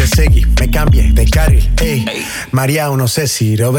Te 0.00 0.06
seguí, 0.06 0.46
me 0.58 0.70
cambié 0.70 1.12
de 1.12 1.26
carril, 1.26 1.70
eh. 1.82 2.24
María, 2.52 2.88
no 2.88 3.06
sé 3.06 3.28
si 3.28 3.54
lo 3.54 3.70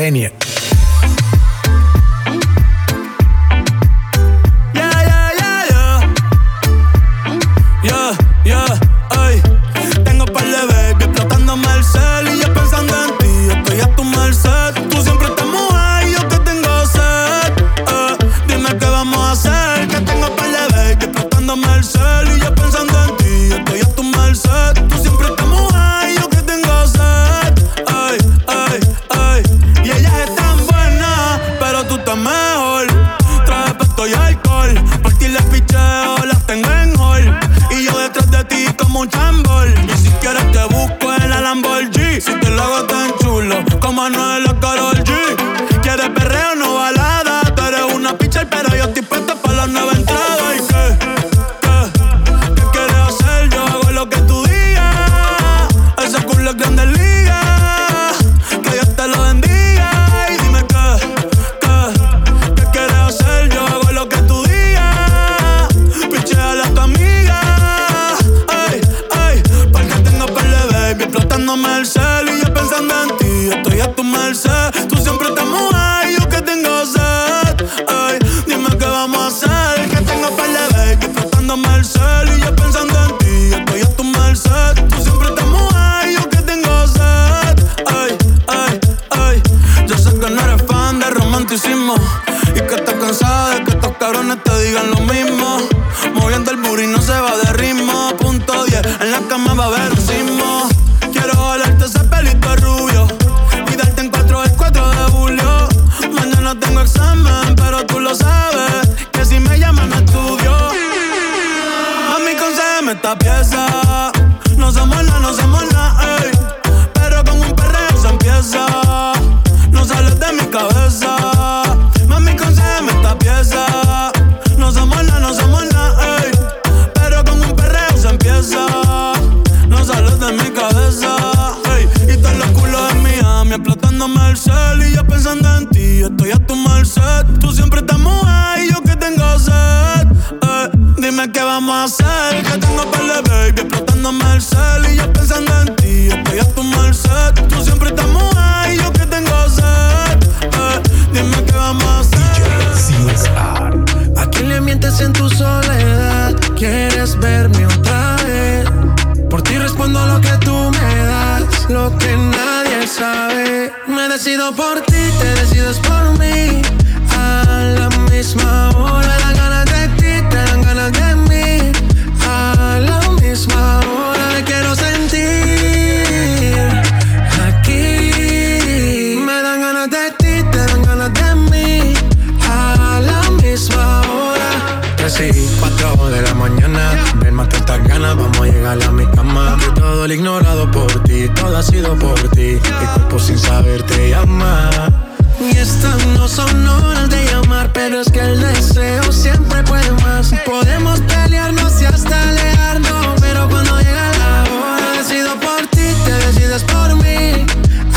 no 196.18 196.28
son 196.28 196.68
horas 196.68 197.10
de 197.10 197.26
llamar, 197.26 197.72
pero 197.74 198.02
es 198.02 198.12
que 198.12 198.20
el 198.20 198.40
deseo 198.40 199.12
siempre 199.12 199.64
puede 199.64 199.92
más. 200.04 200.34
Podemos 200.46 201.00
pelearnos 201.02 201.82
y 201.82 201.86
hasta 201.86 202.30
alejarnos, 202.30 203.20
pero 203.20 203.50
cuando 203.50 203.78
llega 203.80 204.12
la 204.20 204.44
hora, 204.44 204.92
decido 204.98 205.40
por 205.40 205.62
ti, 205.68 205.88
te 206.06 206.14
decides 206.26 206.64
por 206.64 206.96
mí. 206.96 207.46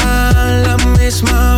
A 0.04 0.62
la 0.66 0.76
misma 0.98 1.53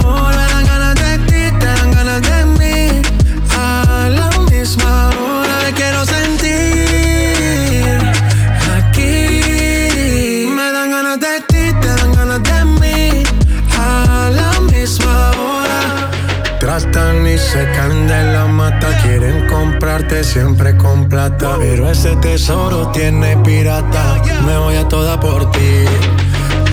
comprarte 19.97 20.25
siempre 20.25 20.77
con 20.77 21.09
plata. 21.09 21.57
Pero 21.59 21.91
ese 21.91 22.15
tesoro 22.17 22.91
tiene 22.93 23.35
pirata. 23.39 24.23
Me 24.45 24.59
voy 24.59 24.77
a 24.77 24.87
toda 24.87 25.19
por 25.19 25.51
ti. 25.53 25.85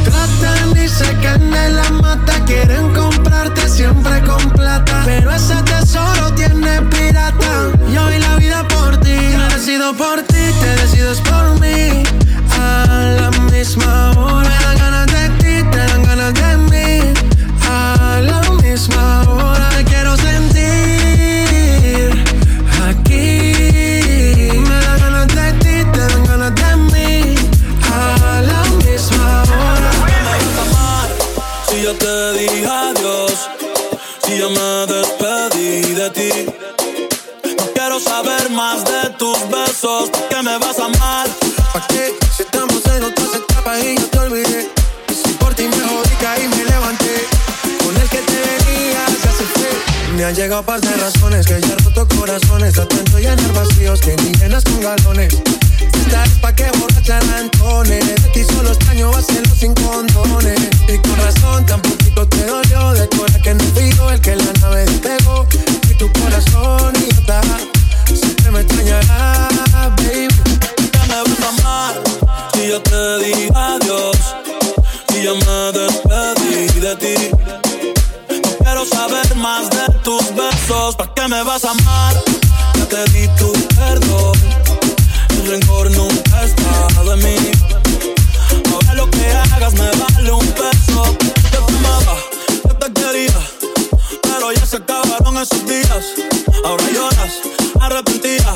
Tratan 0.03 0.71
y 0.71 0.89
se 0.89 1.05
de 1.05 1.69
la 1.69 1.89
mata. 2.01 2.33
Quieren 2.45 2.93
comprarte 2.93 3.69
siempre 3.69 4.21
con 4.23 4.49
plata. 4.49 5.03
Pero 5.05 5.31
ese 5.31 5.55
tesoro 5.63 5.82
han 50.33 50.39
llegado 50.39 50.63
par 50.63 50.81
de 50.81 50.95
razones 50.97 51.45
que 51.45 51.61
ya 51.61 51.67
he 51.67 51.83
roto 51.83 52.07
corazones. 52.17 52.77
Atento 52.79 53.19
y 53.19 53.23
llenar 53.23 53.53
vacíos 53.53 53.99
que 54.01 54.15
ni 54.15 54.31
llenas 54.33 54.63
con 54.63 54.81
galones. 54.81 55.33
Esta 55.93 56.23
es 56.23 56.31
pa' 56.41 56.53
que 56.53 56.65
borrachar 56.79 57.23
Antones. 57.37 58.05
De 58.07 58.29
ti 58.33 58.43
solo 58.43 58.69
extraño 58.71 59.11
hacerlo 59.11 59.53
sin 59.55 59.73
condones. 59.75 60.59
Y 60.87 60.97
con 60.97 61.17
razón 61.17 61.65
tan 61.65 61.81
poquito 61.81 62.27
te 62.27 62.45
dolió. 62.45 62.93
De 62.93 63.07
cora 63.09 63.39
que 63.43 63.53
no 63.53 63.63
yo 63.97 64.11
el 64.11 64.21
que 64.21 64.35
la 64.35 64.53
nave 64.61 64.85
despegó. 64.85 65.45
Y 65.89 65.93
tu 65.95 66.11
corazón 66.13 66.93
idiota. 66.95 67.41
Siempre 68.07 68.51
me 68.51 68.59
extrañará, 68.61 69.49
baby. 69.97 70.27
que 70.91 70.99
me 71.09 71.21
vas 71.21 71.41
a 71.41 71.49
amar 71.49 71.95
Si 72.53 72.67
yo 72.67 72.81
te 72.81 73.17
dije 73.19 73.51
adiós 73.53 74.17
Si 75.09 75.23
yo 75.23 75.35
me 75.35 75.71
despedí 75.79 76.79
de 76.79 76.95
ti 76.95 77.29
No 78.43 78.57
quiero 78.63 78.85
saber 78.85 79.35
más 79.35 79.72
de 81.23 81.29
tus 81.29 81.29
besos 81.29 81.29
¿Para 81.29 81.29
qué 81.29 81.29
me 81.29 81.43
vas 81.43 81.63
a 81.63 81.71
amar? 81.71 82.23
Ya 82.75 82.85
te 82.85 83.11
di 83.11 83.27
tu 83.37 83.53
perdón. 83.75 84.33
El 85.29 85.47
rencor 85.47 85.89
nunca 85.91 86.39
ha 86.39 86.43
estado 86.43 87.13
en 87.13 87.23
mí. 87.23 87.51
Ahora 88.71 88.93
lo 88.95 89.09
que 89.09 89.31
hagas 89.31 89.73
me 89.73 89.89
vale 89.91 90.31
un 90.31 90.45
peso. 90.47 91.17
Te 91.49 91.57
amaba, 91.57 92.17
yo 92.65 92.75
te 92.75 92.93
quería 92.93 93.39
Pero 94.21 94.51
ya 94.51 94.65
se 94.65 94.77
acabaron 94.77 95.37
esos 95.37 95.65
días. 95.65 96.05
Ahora 96.65 96.83
lloras, 96.91 97.33
arrepentida 97.79 98.55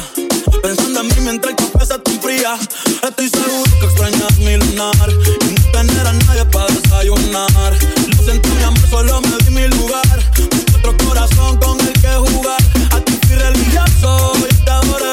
Pensando 0.62 1.02
en 1.02 1.08
mí 1.08 1.16
mientras 1.22 1.54
el 1.54 1.72
café 1.72 1.86
se 1.86 2.00
te 2.00 2.12
enfría. 2.12 2.58
Estoy 3.04 3.30
seguro 3.30 3.72
que 3.80 3.86
extrañas 3.86 4.38
mi 4.40 4.58
lunar 4.58 5.10
Y 5.42 5.54
no 5.54 5.72
tener 5.72 6.08
a 6.08 6.14
nadie 6.14 6.46
para 6.46 6.68
desayunar. 6.68 7.74
Lo 8.18 8.24
siento 8.24 8.50
mi 8.50 8.64
amor, 8.64 8.90
solo 8.90 9.22
me 9.22 9.38
di 9.46 9.52
mi 9.52 9.68
lugar 9.68 10.67
corazón 11.08 11.58
con 11.58 11.80
el 11.80 11.94
que 11.94 12.14
jugar. 12.16 12.62
A 12.92 13.00
ti 13.02 13.18
fui 13.26 13.36
religioso 13.36 14.34
y 14.50 14.54
te 14.66 14.72
adoré. 14.72 15.12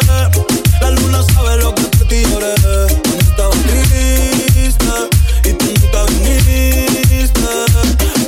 La 0.80 0.90
luna 0.90 1.22
sabe 1.22 1.56
lo 1.58 1.74
que 1.74 1.82
por 1.82 2.08
ti 2.08 2.22
lloré 2.30 2.54
Cuando 3.02 3.24
estaba 3.30 3.50
triste 3.50 4.94
Y 5.44 5.52
tú 5.52 5.66
nunca 5.66 6.04
viniste. 6.12 7.50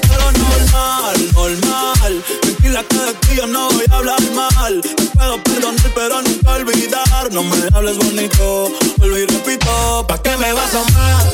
Pero 0.08 0.32
normal, 0.44 1.16
normal. 1.34 2.24
Tranquila 2.42 2.82
que 2.88 2.98
de 2.98 3.12
ti 3.14 3.36
yo 3.36 3.46
no 3.46 3.70
voy 3.70 3.84
a 3.90 3.96
hablar 3.96 4.22
mal. 4.34 4.80
Te 4.80 5.04
puedo 5.16 5.42
perdonar 5.42 5.90
pero 5.94 6.22
nunca 6.22 6.52
olvidar. 6.52 7.32
No 7.32 7.42
me 7.42 7.56
hables 7.74 7.98
bonito, 7.98 8.72
vuelvo 8.98 9.18
y 9.18 9.26
repito 9.26 10.06
¿Pa' 10.06 10.18
qué 10.22 10.36
me 10.36 10.52
vas 10.52 10.74
a 10.74 10.80
amar? 10.80 11.24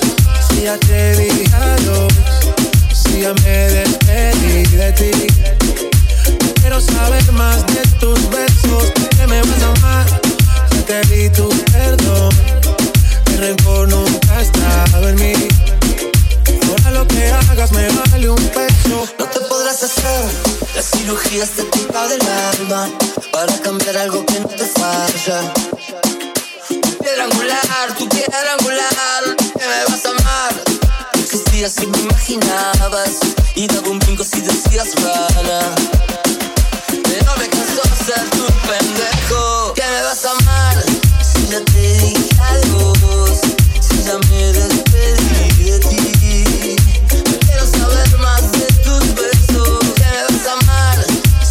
Si 0.48 0.62
ya 0.62 0.78
te 0.78 1.16
dije 1.16 1.54
adiós, 1.54 2.12
si 2.92 3.20
ya 3.20 3.34
me 3.34 3.56
despedí 3.74 4.76
de 4.76 4.92
ti. 4.92 5.61
Quiero 6.72 6.86
saber 6.86 7.32
más 7.32 7.66
de 7.66 7.82
tus 8.00 8.30
besos, 8.30 8.92
que 9.14 9.26
me 9.26 9.42
vas 9.42 9.62
a 9.62 9.72
amar. 9.72 10.06
Te 10.86 11.02
di 11.02 11.28
tu 11.28 11.46
perdón, 11.70 12.30
el 13.26 13.38
rencor 13.38 13.88
nunca 13.88 14.38
ha 14.38 14.40
estado 14.40 15.08
en 15.10 15.16
mí. 15.16 15.34
Ahora 16.66 16.90
lo 16.92 17.06
que 17.08 17.30
hagas 17.30 17.72
me 17.72 17.86
vale 17.90 18.30
un 18.30 18.48
peso. 18.48 19.06
No 19.18 19.26
te 19.26 19.40
podrás 19.40 19.82
hacer 19.82 20.24
la 20.74 20.80
cirugía 20.80 21.44
estética 21.44 22.08
del 22.08 22.22
alma 22.22 22.88
para 23.30 23.52
cambiar 23.58 23.98
algo 23.98 24.24
que 24.24 24.40
no 24.40 24.48
te 24.48 24.64
falla. 24.64 25.52
Tu 26.68 26.98
piedra 27.04 27.24
angular, 27.24 27.94
tu 27.98 28.08
piedra 28.08 28.54
angular, 28.58 29.36
que 29.36 29.66
me 29.66 29.84
vas 29.90 30.06
a 30.06 30.08
amar. 30.08 30.54
Existías 31.22 31.72
si 31.72 31.86
me 31.86 31.98
imaginabas 31.98 33.18
y 33.56 33.66
daba 33.66 33.90
un 33.90 33.98
brinco 33.98 34.24
si 34.24 34.40
decías 34.40 34.94
rana. 34.94 36.11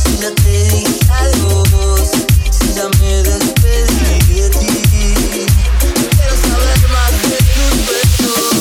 Si 0.02 0.18
ya 0.18 0.34
te 0.34 0.62
dije 0.62 1.06
adiós, 1.30 2.12
si 2.50 2.74
ya 2.74 2.88
me 2.98 3.24
despedí 3.24 4.40
de 4.40 4.50
ti. 4.50 5.56
No 6.00 6.08
quiero 6.14 6.36
saber 6.36 6.88
más 6.90 7.22
de 7.22 7.38
tus 7.46 7.86
besos. 7.86 8.52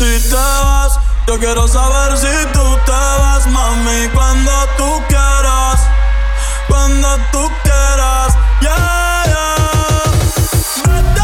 Me 0.00 0.18
vas 0.30 1.07
yo 1.28 1.38
quiero 1.38 1.68
saber 1.68 2.16
si 2.16 2.26
tú 2.54 2.64
te 2.86 2.90
vas, 2.90 3.46
mami, 3.48 4.08
cuando 4.14 4.50
tú 4.78 5.02
quieras, 5.08 5.78
cuando 6.66 7.18
tú 7.30 7.50
quieras, 7.62 8.34
yeah, 8.62 9.24
yeah. 9.26 10.04
Vete, 10.86 11.20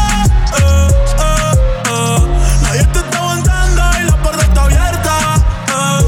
eh, 0.61 0.87
eh, 1.17 2.77
eh. 2.77 2.87
Te 2.93 2.99
está 2.99 3.17
aguantando 3.17 3.81
y 3.99 4.03
la 4.03 4.21
puerta 4.21 4.43
está 4.43 4.61
abierta, 4.65 5.17
eh. 5.69 6.05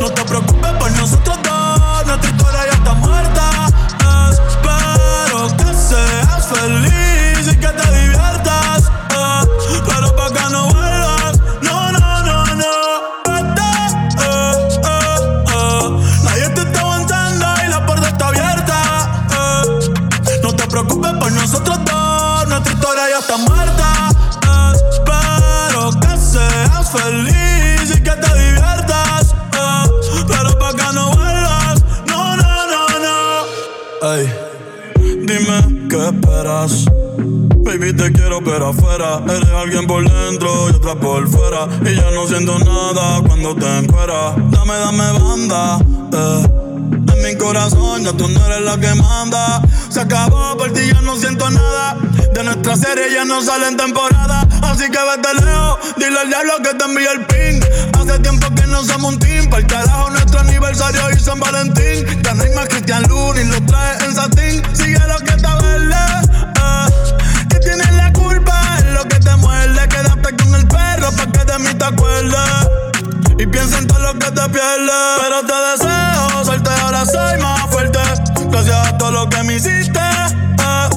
No 0.00 0.08
te 0.08 0.24
preocupes 0.24 0.72
por 0.74 0.90
nosotros 0.92 1.36
dos, 1.42 2.06
nuestra 2.06 2.30
historia 2.30 2.60
ya 2.66 2.74
está 2.74 2.92
muerta. 2.94 3.50
Espero 4.30 5.56
que 5.56 5.74
seas 5.74 6.46
feliz 6.46 6.85
feliz 26.96 27.96
y 27.96 28.02
que 28.02 28.10
te 28.10 28.38
diviertas. 28.38 29.34
Eh, 29.52 30.24
pero 30.26 30.58
pa' 30.58 30.72
que 30.72 30.94
no 30.94 31.10
vuelvas. 31.12 31.84
No, 32.08 32.36
no, 32.36 32.52
no, 32.72 32.82
no. 33.06 34.12
Ey, 34.12 34.32
dime 35.02 35.88
qué 35.88 36.08
esperas. 36.08 36.84
Baby, 37.64 37.92
te 37.94 38.12
quiero 38.12 38.40
pero 38.44 38.68
afuera. 38.68 39.20
Eres 39.28 39.48
alguien 39.48 39.86
por 39.86 40.08
dentro 40.08 40.70
y 40.70 40.74
otra 40.74 40.94
por 40.94 41.28
fuera. 41.28 41.68
Y 41.84 41.94
yo 41.94 42.10
no 42.12 42.26
siento 42.26 42.58
nada 42.58 43.20
cuando 43.26 43.54
te 43.54 43.78
encueras. 43.78 44.34
Dame, 44.50 44.74
dame 44.74 45.12
banda. 45.18 45.78
Eh 46.12 46.65
mi 47.26 47.34
corazón, 47.36 48.04
ya 48.04 48.12
tú 48.12 48.28
no 48.28 48.46
eres 48.46 48.60
la 48.60 48.78
que 48.78 48.94
manda. 48.94 49.60
Se 49.88 50.00
acabó, 50.00 50.56
por 50.56 50.72
ti 50.72 50.80
ya 50.92 51.00
no 51.00 51.16
siento 51.16 51.50
nada. 51.50 51.96
De 52.32 52.44
nuestra 52.44 52.76
serie 52.76 53.12
ya 53.12 53.24
no 53.24 53.42
sale 53.42 53.66
en 53.66 53.76
temporada. 53.76 54.46
Así 54.62 54.84
que 54.84 54.98
vete 54.98 55.44
lejos, 55.44 55.78
dile 55.96 56.20
al 56.20 56.28
diablo 56.28 56.52
que 56.62 56.74
te 56.74 56.84
envíe 56.84 57.06
el 57.06 57.26
ping. 57.26 57.60
Hace 57.98 58.20
tiempo 58.20 58.46
que 58.54 58.66
no 58.68 58.84
somos 58.84 59.14
un 59.14 59.18
team. 59.18 59.50
Para 59.50 59.62
el 59.62 59.66
carajo, 59.66 60.10
nuestro 60.10 60.38
aniversario 60.38 61.00
y 61.10 61.18
San 61.18 61.40
Valentín. 61.40 62.06
Ya 62.22 62.34
no 62.34 62.44
hay 62.44 62.50
más 62.54 62.68
Cristian 62.68 63.02
Luna 63.08 63.40
y 63.40 63.44
lo 63.46 63.60
trae 63.66 64.04
en 64.04 64.14
satín. 64.14 64.62
Sigue 64.72 65.00
lo 65.08 65.18
que 65.18 65.32
está 65.32 65.56
verde. 65.56 65.96
Que 67.50 67.58
tienes 67.58 67.92
la 67.92 68.12
culpa, 68.12 68.78
es 68.78 68.92
lo 68.92 69.02
que 69.02 69.18
te 69.18 69.34
muerde. 69.36 69.88
Quédate 69.88 70.36
con 70.36 70.54
el 70.54 70.68
perro 70.68 71.10
pa' 71.10 71.26
que 71.32 71.44
de 71.44 71.58
mí 71.58 71.74
te 71.74 71.84
acuerdes. 71.84 72.95
Y 73.38 73.46
piensa 73.46 73.78
en 73.78 73.86
todo 73.86 73.98
lo 74.00 74.14
que 74.18 74.30
te 74.30 74.48
pierdes. 74.48 75.20
Pero 75.20 75.42
te 75.46 75.54
deseo 75.70 76.44
suerte, 76.44 76.70
ahora 76.82 77.04
soy 77.04 77.38
más 77.38 77.60
fuerte. 77.70 77.98
Gracias 78.50 78.88
a 78.88 78.98
todo 78.98 79.10
lo 79.10 79.28
que 79.28 79.42
me 79.42 79.56
hiciste. 79.56 80.00
Eh. 80.00 80.88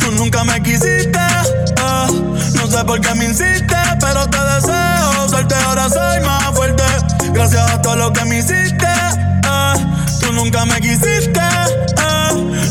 Tú 0.00 0.12
nunca 0.12 0.44
me 0.44 0.62
quisiste. 0.62 1.18
Eh. 1.18 2.06
No 2.54 2.66
sé 2.66 2.84
por 2.84 3.00
qué 3.00 3.14
me 3.14 3.24
insiste, 3.26 3.76
pero 4.00 4.28
te 4.28 4.38
deseo 4.38 5.28
suerte, 5.28 5.54
ahora 5.66 5.88
soy 5.88 6.20
más 6.20 6.44
fuerte. 6.54 6.84
Gracias 7.32 7.68
a 7.70 7.82
todo 7.82 7.96
lo 7.96 8.12
que 8.12 8.24
me 8.26 8.38
hiciste. 8.38 8.86
Eh. 8.86 9.74
Tú 10.20 10.32
nunca 10.32 10.64
me 10.64 10.80
quisiste. 10.80 11.40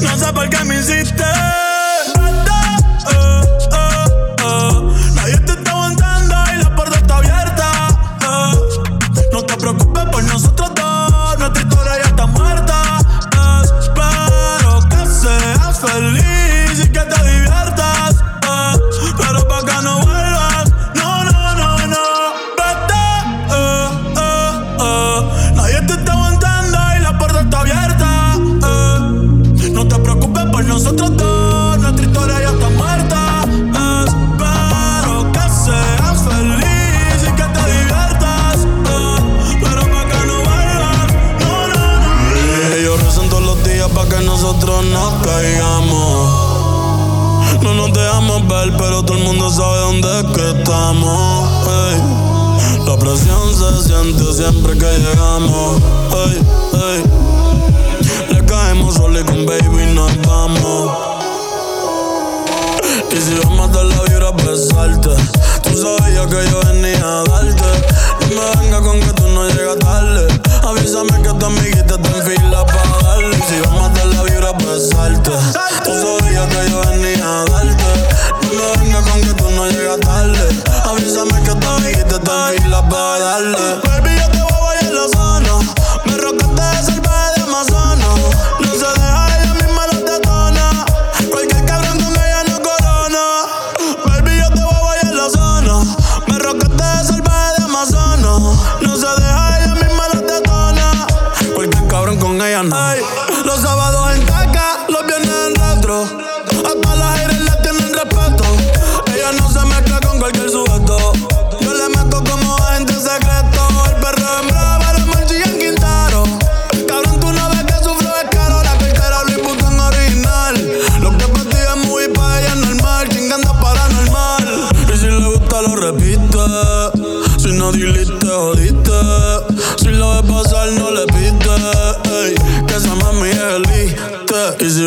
No 0.01 0.17
sé 0.17 0.32
por 0.34 0.49
qué 0.49 0.63
me 0.63 0.80
hiciste. 0.80 1.66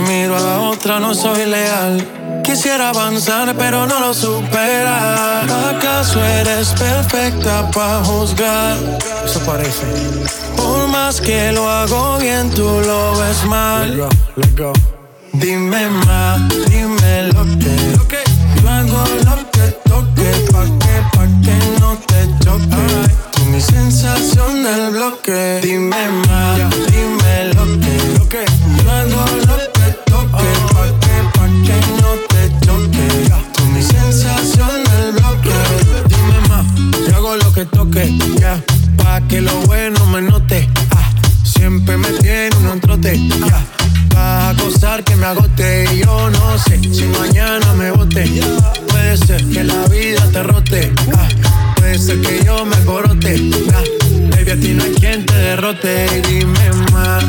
miro 0.00 0.36
a 0.36 0.40
la 0.40 0.60
otra 0.60 1.00
no 1.00 1.12
soy 1.12 1.44
leal. 1.46 2.42
Quisiera 2.44 2.90
avanzar 2.90 3.54
pero 3.56 3.86
no 3.86 3.98
lo 3.98 4.14
supera. 4.14 5.40
¿Acaso 5.70 6.24
eres 6.24 6.68
perfecta 6.68 7.68
para 7.72 8.04
juzgar? 8.04 8.76
Eso 9.24 9.40
parece. 9.40 9.86
Por 10.56 10.86
más 10.86 11.20
que 11.20 11.50
lo 11.50 11.68
hago 11.68 12.18
bien, 12.18 12.50
tú 12.50 12.62
lo 12.62 13.18
ves 13.18 13.44
mal. 13.46 14.08
Let's 14.36 14.56
go, 14.56 14.72
Dime 15.32 15.88
más, 16.06 16.40
dime 16.68 17.32
lo 17.34 17.42
que. 17.58 18.22
Yo 18.62 18.68
hago 18.68 19.04
lo 19.24 19.41
sensación 23.62 24.62
del 24.64 24.90
bloque. 24.90 25.60
Dime 25.62 26.08
más, 26.28 26.58
dime 26.90 27.54
lo 27.54 27.64
que. 27.80 28.18
Lo 28.18 28.28
que. 28.28 28.44
Hago 28.90 29.24
lo 29.46 29.56
que 29.72 29.88
toque, 30.06 30.50
pa' 30.72 30.90
que, 31.00 31.16
pa' 31.34 31.48
que 31.66 31.78
no 32.02 32.10
te 32.28 32.66
choque. 32.66 33.06
Tú 33.54 33.64
mi 33.66 33.82
sensación 33.82 34.84
del 34.84 35.12
bloque. 35.12 35.54
Dime 36.08 36.48
más, 36.48 36.66
yo 37.08 37.16
hago 37.16 37.36
lo 37.36 37.52
que 37.52 37.64
toque, 37.66 38.18
ya. 38.38 38.60
Pa' 38.96 39.20
que 39.28 39.40
lo 39.40 39.54
bueno 39.66 40.04
me 40.06 40.22
note. 40.22 40.68
Ah, 40.90 41.10
siempre 41.44 41.96
me 41.96 42.08
tiene 42.20 42.56
un 42.70 42.80
trote, 42.80 43.16
ya. 43.28 43.64
Vas 44.14 44.18
a 44.18 44.50
acosar 44.50 45.02
que 45.04 45.16
me 45.16 45.26
agote 45.26 45.84
y 45.94 46.04
yo 46.04 46.30
no 46.30 46.58
sé 46.58 46.80
si 46.80 47.04
mañana 47.04 47.72
me 47.74 47.90
bote. 47.92 48.24
Puede 48.88 49.16
ser 49.16 49.44
que 49.48 49.64
la 49.64 49.86
vida 49.88 50.28
te 50.32 50.42
rote. 50.42 50.92
Ah, 51.16 51.28
ser 52.02 52.20
que 52.20 52.44
yo 52.44 52.64
me 52.64 52.76
corote. 52.84 53.36
Ah, 53.72 53.82
baby, 54.30 54.50
a 54.50 54.56
ti 54.56 54.74
no 54.74 54.82
hay 54.82 54.92
quien 54.94 55.24
te 55.24 55.34
derrote. 55.34 56.22
Dime 56.28 56.70
más, 56.92 57.24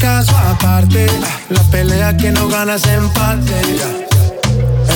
caso 0.00 0.36
aparte. 0.36 1.06
La 1.50 1.62
pelea 1.70 2.16
que 2.16 2.32
no 2.32 2.48
ganas 2.48 2.86
empate. 2.86 3.60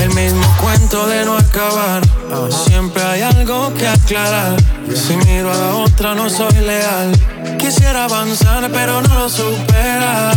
El 0.02 0.14
mismo 0.14 0.44
cuento 0.60 1.06
de 1.06 1.24
no 1.24 1.36
acabar. 1.36 2.02
Siempre 2.50 3.02
hay 3.02 3.22
algo 3.22 3.72
que 3.74 3.86
aclarar. 3.86 4.56
Si 4.94 5.16
miro 5.16 5.52
a 5.52 5.54
la 5.54 5.74
otra, 5.76 6.14
no 6.14 6.28
soy 6.28 6.54
leal. 6.54 7.12
Quisiera 7.58 8.04
avanzar, 8.04 8.70
pero 8.72 9.02
no 9.02 9.14
lo 9.14 9.28
supera. 9.28 10.30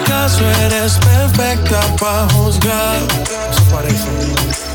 ¿Acaso 0.00 0.44
eres 0.64 0.94
perfecta 0.94 1.80
para 2.00 2.28
juzgar? 2.34 2.96
Eso 3.50 3.62
parece. 3.74 4.08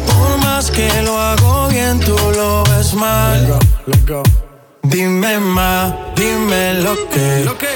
Por 0.07 0.37
más 0.45 0.69
que 0.69 0.89
lo 1.03 1.19
hago 1.19 1.67
bien, 1.69 1.99
tú 1.99 2.15
lo 2.35 2.63
ves 2.65 2.93
mal. 2.93 3.59
Dime 4.83 5.39
más, 5.39 5.93
dime 6.15 6.75
lo 6.75 6.95
que. 7.09 7.43
Lo 7.45 7.57
que. 7.57 7.67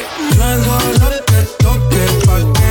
Yo 2.04 2.10
hago 2.34 2.63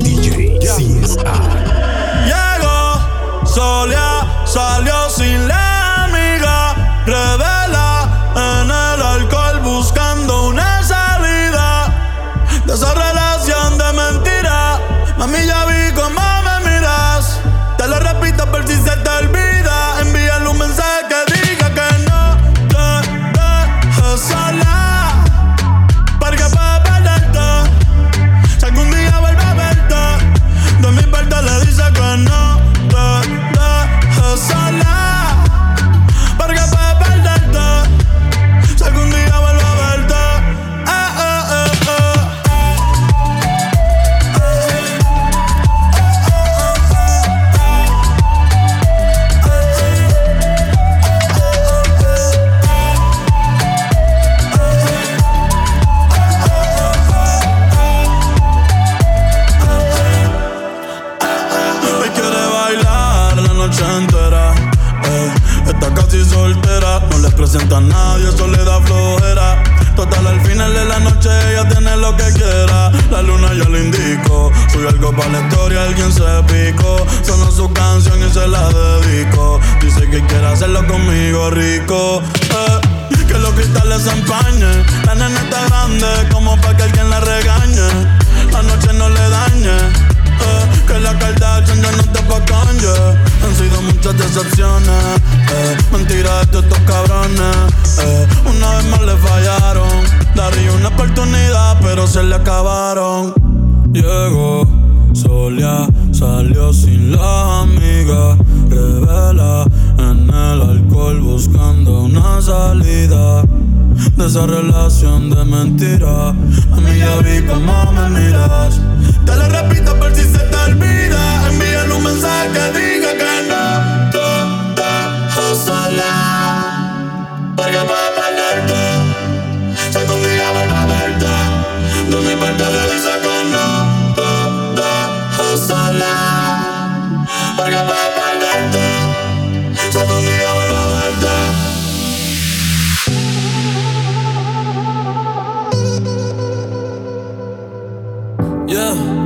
DJ. 0.00 0.58
CSI. 0.60 1.53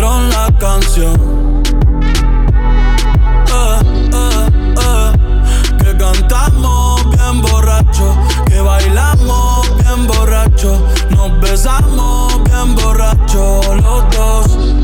la 0.00 0.52
canción. 0.58 1.62
Eh, 3.46 3.78
eh, 4.12 4.48
eh, 4.80 5.12
que 5.78 5.96
cantamos 5.96 7.10
bien 7.10 7.42
borracho, 7.42 8.16
que 8.46 8.60
bailamos 8.60 9.76
bien 9.78 10.06
borracho, 10.06 10.84
nos 11.10 11.40
besamos 11.40 12.42
bien 12.44 12.74
borracho 12.74 13.60
los 13.76 14.16
dos. 14.16 14.83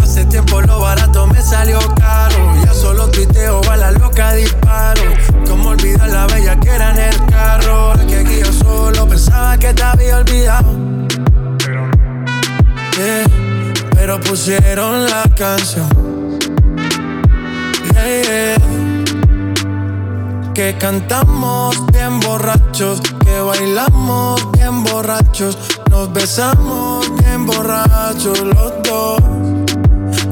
Hace 0.00 0.24
tiempo 0.26 0.60
lo 0.60 0.78
barato 0.78 1.26
me 1.26 1.42
salió 1.42 1.80
caro. 1.96 2.36
Ya 2.64 2.72
solo 2.72 3.10
tuiteo 3.10 3.60
a 3.68 3.76
la 3.76 3.90
loca 3.90 4.32
disparo. 4.34 5.02
Como 5.48 5.70
olvidar 5.70 6.08
la 6.10 6.26
bella 6.28 6.56
que 6.60 6.68
era 6.68 6.90
en 6.92 6.98
el 6.98 7.26
carro. 7.26 7.94
Que 8.06 8.18
aquí 8.18 8.38
yo 8.38 8.52
solo 8.52 9.08
pensaba 9.08 9.58
que 9.58 9.74
te 9.74 9.82
había 9.82 10.18
olvidado. 10.18 10.76
pero 13.94 14.20
pusieron 14.20 15.06
la 15.06 15.24
canción. 15.36 15.88
Que 20.54 20.76
cantamos 20.78 21.84
bien 21.92 22.20
borrachos, 22.20 23.00
que 23.24 23.40
bailamos 23.40 24.52
bien 24.52 24.84
borrachos, 24.84 25.58
nos 25.90 26.12
besamos 26.12 27.10
bien 27.16 27.44
borrachos 27.44 28.40
los 28.40 28.72
dos. 28.84 29.33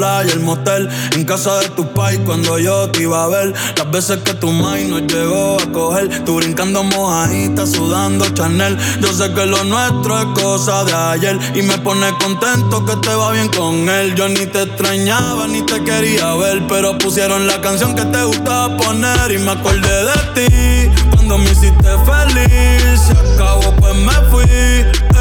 playa, 0.00 0.32
el 0.32 0.40
motel, 0.40 0.88
en 1.12 1.26
casa 1.26 1.58
de 1.58 1.68
tu 1.68 1.84
pai 1.92 2.16
cuando 2.24 2.58
yo 2.58 2.88
te 2.90 3.02
iba 3.02 3.22
a 3.22 3.28
ver, 3.28 3.52
las 3.76 3.90
veces 3.90 4.16
que 4.24 4.32
tu 4.32 4.50
mai 4.50 4.86
nos 4.86 5.02
llegó 5.02 5.58
a 5.60 5.72
coger, 5.72 6.24
tú 6.24 6.36
brincando 6.36 6.82
mojadita, 6.82 7.66
sudando 7.66 8.24
Chanel, 8.30 8.78
yo 9.02 9.12
sé 9.12 9.30
que 9.34 9.44
lo 9.44 9.62
nuestro 9.62 10.18
es 10.18 10.42
cosa 10.42 10.84
de 10.84 10.94
ayer 10.94 11.38
y 11.54 11.60
me 11.60 11.76
pone 11.76 12.06
contento 12.18 12.82
que 12.86 12.96
te 12.96 13.14
va 13.14 13.32
bien 13.32 13.48
con 13.48 13.90
él, 13.90 14.14
yo 14.14 14.26
ni 14.30 14.46
te 14.46 14.62
extrañaba 14.62 15.46
ni 15.46 15.60
te 15.66 15.84
quería 15.84 16.34
ver, 16.36 16.62
pero 16.66 16.96
pusieron 16.96 17.46
la 17.46 17.60
canción 17.60 17.94
que 17.94 18.06
te 18.06 18.24
gustaba 18.24 18.74
poner 18.78 19.32
y 19.32 19.36
me 19.36 19.50
acordé 19.50 20.04
de 20.06 20.18
ti 20.34 21.00
cuando 21.14 21.36
me 21.36 21.50
hiciste 21.50 21.90
feliz. 22.06 23.00
Se 23.06 23.12
acabó, 23.12 23.76
pues 23.76 23.94
me 23.96 24.14
fui. 24.30 24.44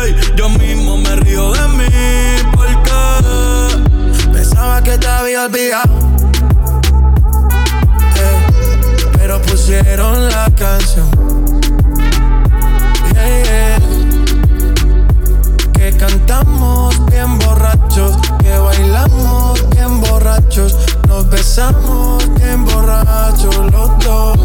Ey, 0.02 0.16
yo 0.36 0.48
mismo 0.50 0.98
me 0.98 1.16
río 1.18 1.52
de 1.52 1.68
mí 1.68 1.79
Que 4.84 4.98
te 4.98 5.08
había 5.08 5.46
olvidado. 5.46 5.94
eh, 8.16 8.48
pero 9.14 9.40
pusieron 9.42 10.28
la 10.30 10.50
canción. 10.58 11.08
Yeah. 13.14 13.80
Que 15.74 15.96
cantamos 15.96 17.06
bien 17.12 17.38
borrachos, 17.40 18.18
que 18.40 18.58
bailamos 18.58 19.70
bien 19.70 20.02
borrachos, 20.02 20.76
nos 21.08 21.30
besamos 21.30 22.24
bien 22.40 22.66
borrachos 22.66 23.58
los 23.72 24.00
dos. 24.00 24.40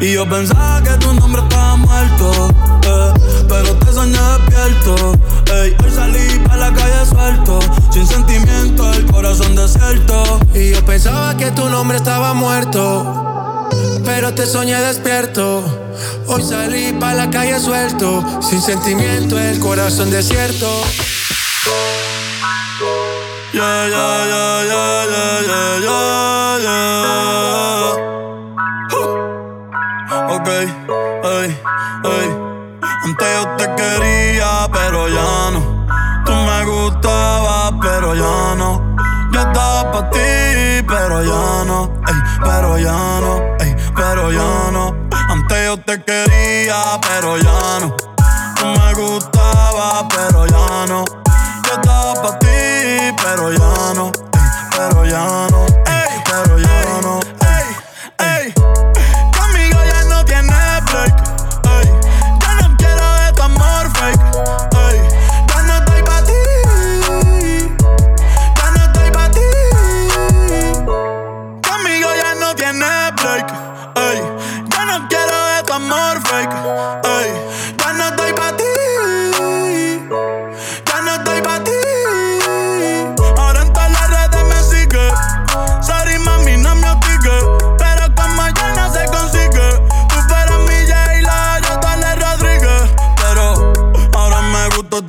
Y 0.00 0.12
yo 0.12 0.28
pensaba 0.28 0.82
que 0.82 0.90
tu 0.98 1.12
nombre 1.14 1.40
estaba 1.40 1.76
muerto, 1.76 2.50
eh, 2.82 3.12
pero 3.48 3.74
te 3.76 3.92
soñé 3.92 4.18
despierto. 4.18 5.12
Ey, 5.52 5.74
hoy 5.82 5.90
salí 5.90 6.38
para 6.46 6.70
la 6.70 6.74
calle 6.74 7.06
suelto, 7.06 7.58
sin 7.90 8.06
sentimiento, 8.06 8.92
el 8.92 9.06
corazón 9.06 9.56
desierto. 9.56 10.38
Y 10.54 10.72
yo 10.72 10.84
pensaba 10.84 11.34
que 11.36 11.50
tu 11.52 11.68
nombre 11.70 11.96
estaba 11.96 12.34
muerto, 12.34 13.68
pero 14.04 14.34
te 14.34 14.44
soñé 14.44 14.78
despierto. 14.78 15.64
Hoy 16.26 16.42
salí 16.42 16.92
para 17.00 17.14
la 17.14 17.30
calle 17.30 17.58
suelto, 17.58 18.22
sin 18.42 18.60
sentimiento, 18.60 19.38
el 19.38 19.58
corazón 19.60 20.10
desierto. 20.10 20.82
Yeah, 23.52 23.88
yeah, 23.88 24.26
yeah, 24.26 24.64
yeah, 24.66 25.04
yeah, 25.06 25.40
yeah, 25.46 25.78
yeah, 25.80 26.58
yeah. 26.62 27.05
Ey. 30.48 31.60
Antes 33.02 33.28
yo 33.34 33.56
te 33.56 33.64
quería, 33.74 34.68
pero 34.72 35.08
ya 35.08 35.50
no. 35.50 35.86
Tú 36.24 36.32
me 36.32 36.64
gustabas, 36.64 37.72
pero 37.82 38.14
ya 38.14 38.54
no. 38.54 38.80
Yo 39.32 39.40
estaba 39.40 39.90
para 39.90 40.10
ti, 40.10 40.86
pero 40.86 41.24
ya 41.24 41.64
no. 41.64 41.90
Pero 42.44 42.78
ya 42.78 42.92
no, 42.92 43.56
ey, 43.58 43.74
pero 43.96 44.30
ya 44.30 44.70
no. 44.70 44.94
Antes 45.28 45.66
yo 45.66 45.78
te 45.78 46.00
quería, 46.04 46.80
pero 47.02 47.38
ya 47.38 47.80
no. 47.80 47.96
Tú 48.54 48.66
me 48.66 48.94
gustabas, 48.94 50.04
pero 50.14 50.46
ya 50.46 50.86
no. 50.86 51.04
Yo 51.66 51.74
estaba 51.74 52.14
para 52.22 52.38
ti, 52.38 52.46
pero 53.20 53.52
ya 53.52 53.94
no. 53.96 54.12
Pero 54.76 55.04
ya 55.06 55.48
no. 55.50 55.66
Ey, 55.66 56.22
pero 56.24 56.58
ya 56.58 56.68
no. 56.68 56.85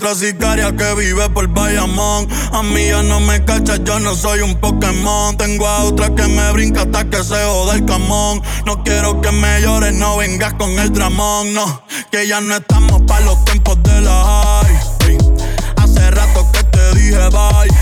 Otra 0.08 0.16
sicaria 0.16 0.76
que 0.76 0.96
vive 0.96 1.30
por 1.30 1.48
Bayamón. 1.48 2.28
A 2.52 2.64
mí 2.64 2.88
ya 2.88 3.04
no 3.04 3.20
me 3.20 3.44
cachas, 3.44 3.84
yo 3.84 4.00
no 4.00 4.16
soy 4.16 4.40
un 4.40 4.56
Pokémon. 4.56 5.36
Tengo 5.38 5.68
a 5.68 5.84
otra 5.84 6.14
que 6.16 6.28
me 6.28 6.52
brinca 6.52 6.82
hasta 6.82 7.10
que 7.10 7.24
se 7.24 7.36
joda 7.44 7.76
el 7.76 7.86
camón. 7.86 8.42
No 8.66 8.84
quiero 8.84 9.20
que 9.22 9.32
me 9.32 9.62
llores, 9.62 9.94
no 9.94 10.18
vengas 10.18 10.54
con 10.54 10.72
el 10.80 10.94
dramón. 10.94 11.54
No, 11.54 11.82
que 12.12 12.28
ya 12.28 12.40
no 12.42 12.56
estamos 12.56 13.02
para 13.02 13.26
los 13.26 13.44
tiempos 13.46 13.82
de 13.84 14.02
la 14.02 14.64
high. 14.64 14.97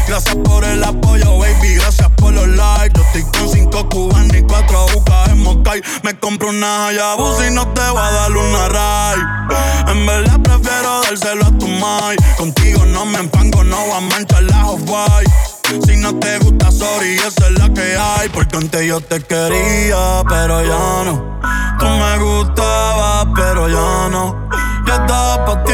Gracias 0.07 0.35
por 0.43 0.63
el 0.63 0.83
apoyo, 0.83 1.37
baby. 1.39 1.75
Gracias 1.75 2.09
por 2.17 2.33
los 2.33 2.47
likes. 2.47 2.93
Yo 2.95 3.03
estoy 3.03 3.23
con 3.39 3.49
cinco 3.49 3.89
cubanos 3.89 4.35
y 4.35 4.41
cuatro 4.43 4.85
bucas 4.93 5.29
en 5.29 5.39
Moscay. 5.39 5.81
Me 6.03 6.17
compro 6.19 6.49
una 6.49 6.87
Hayabusa 6.87 7.47
y 7.47 7.51
no 7.51 7.67
te 7.73 7.81
voy 7.89 8.01
a 8.01 8.11
dar 8.11 8.31
una 8.31 8.67
ride. 8.69 9.91
En 9.91 10.05
verdad 10.05 10.39
prefiero 10.41 11.01
dárselo 11.01 11.45
a 11.45 11.57
tu 11.57 11.67
mai. 11.67 12.15
Contigo 12.37 12.85
no 12.85 13.05
me 13.05 13.19
empango, 13.19 13.63
no 13.63 13.77
voy 13.77 13.97
a 13.97 14.01
manchar 14.01 14.43
la 14.43 14.67
off-white. 14.67 15.54
Si 15.85 15.97
no 15.97 16.13
te 16.19 16.37
gusta, 16.39 16.71
sorry, 16.71 17.15
esa 17.15 17.47
es 17.47 17.59
la 17.59 17.73
que 17.73 17.97
hay. 17.97 18.29
Porque 18.29 18.57
antes 18.57 18.85
yo 18.85 19.01
te 19.01 19.19
quería, 19.21 20.23
pero 20.27 20.63
ya 20.63 21.03
no. 21.05 21.39
Tú 21.79 21.85
me 21.85 22.17
gustabas, 22.19 23.27
pero 23.35 23.67
ya 23.67 24.09
no. 24.09 24.49
Yo 24.85 24.93
estaba 24.93 25.45
pa' 25.45 25.63
ti, 25.63 25.73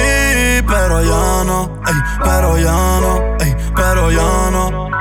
pero 0.67 1.01
ya 1.01 1.43
no. 1.43 1.81
Ey, 1.87 1.95
pero 2.23 2.57
ya 2.57 2.99
no. 3.01 3.37
Ey, 3.39 3.55
pero 3.75 4.11
ya 4.11 4.51
no. 4.51 5.00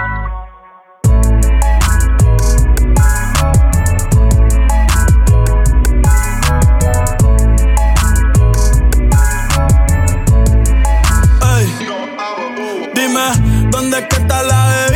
Que 14.11 14.43
la? 14.43 14.90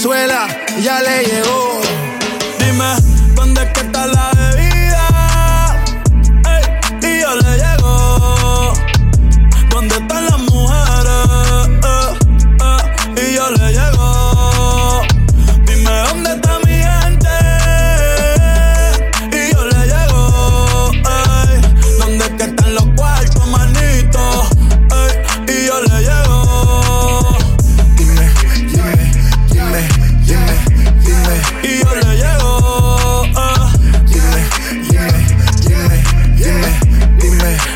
Venezuela 0.00 0.48
ya 0.80 1.02
le 1.02 1.24
llegó. 1.24 1.69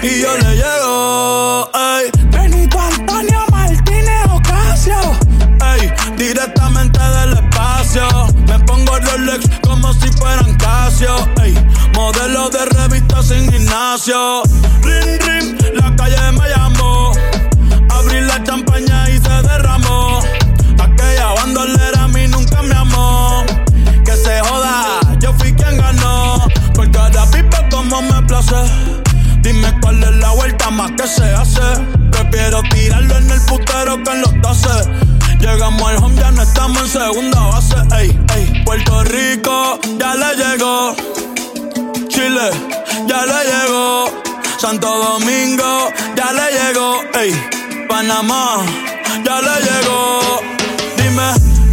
Y 0.04 0.20
yo 0.20 0.36
le 0.36 0.54
llevo 0.54 0.73
Ya 43.06 43.24
le 43.26 43.44
llegó. 43.50 44.10
Santo 44.58 44.88
Domingo, 44.88 45.90
ya 46.16 46.32
le 46.32 46.46
llegó. 46.52 47.02
Ey, 47.14 47.32
Panamá, 47.88 48.62
ya 49.24 49.40
le 49.40 49.54
llegó. 49.66 50.40
Dime. 50.96 51.63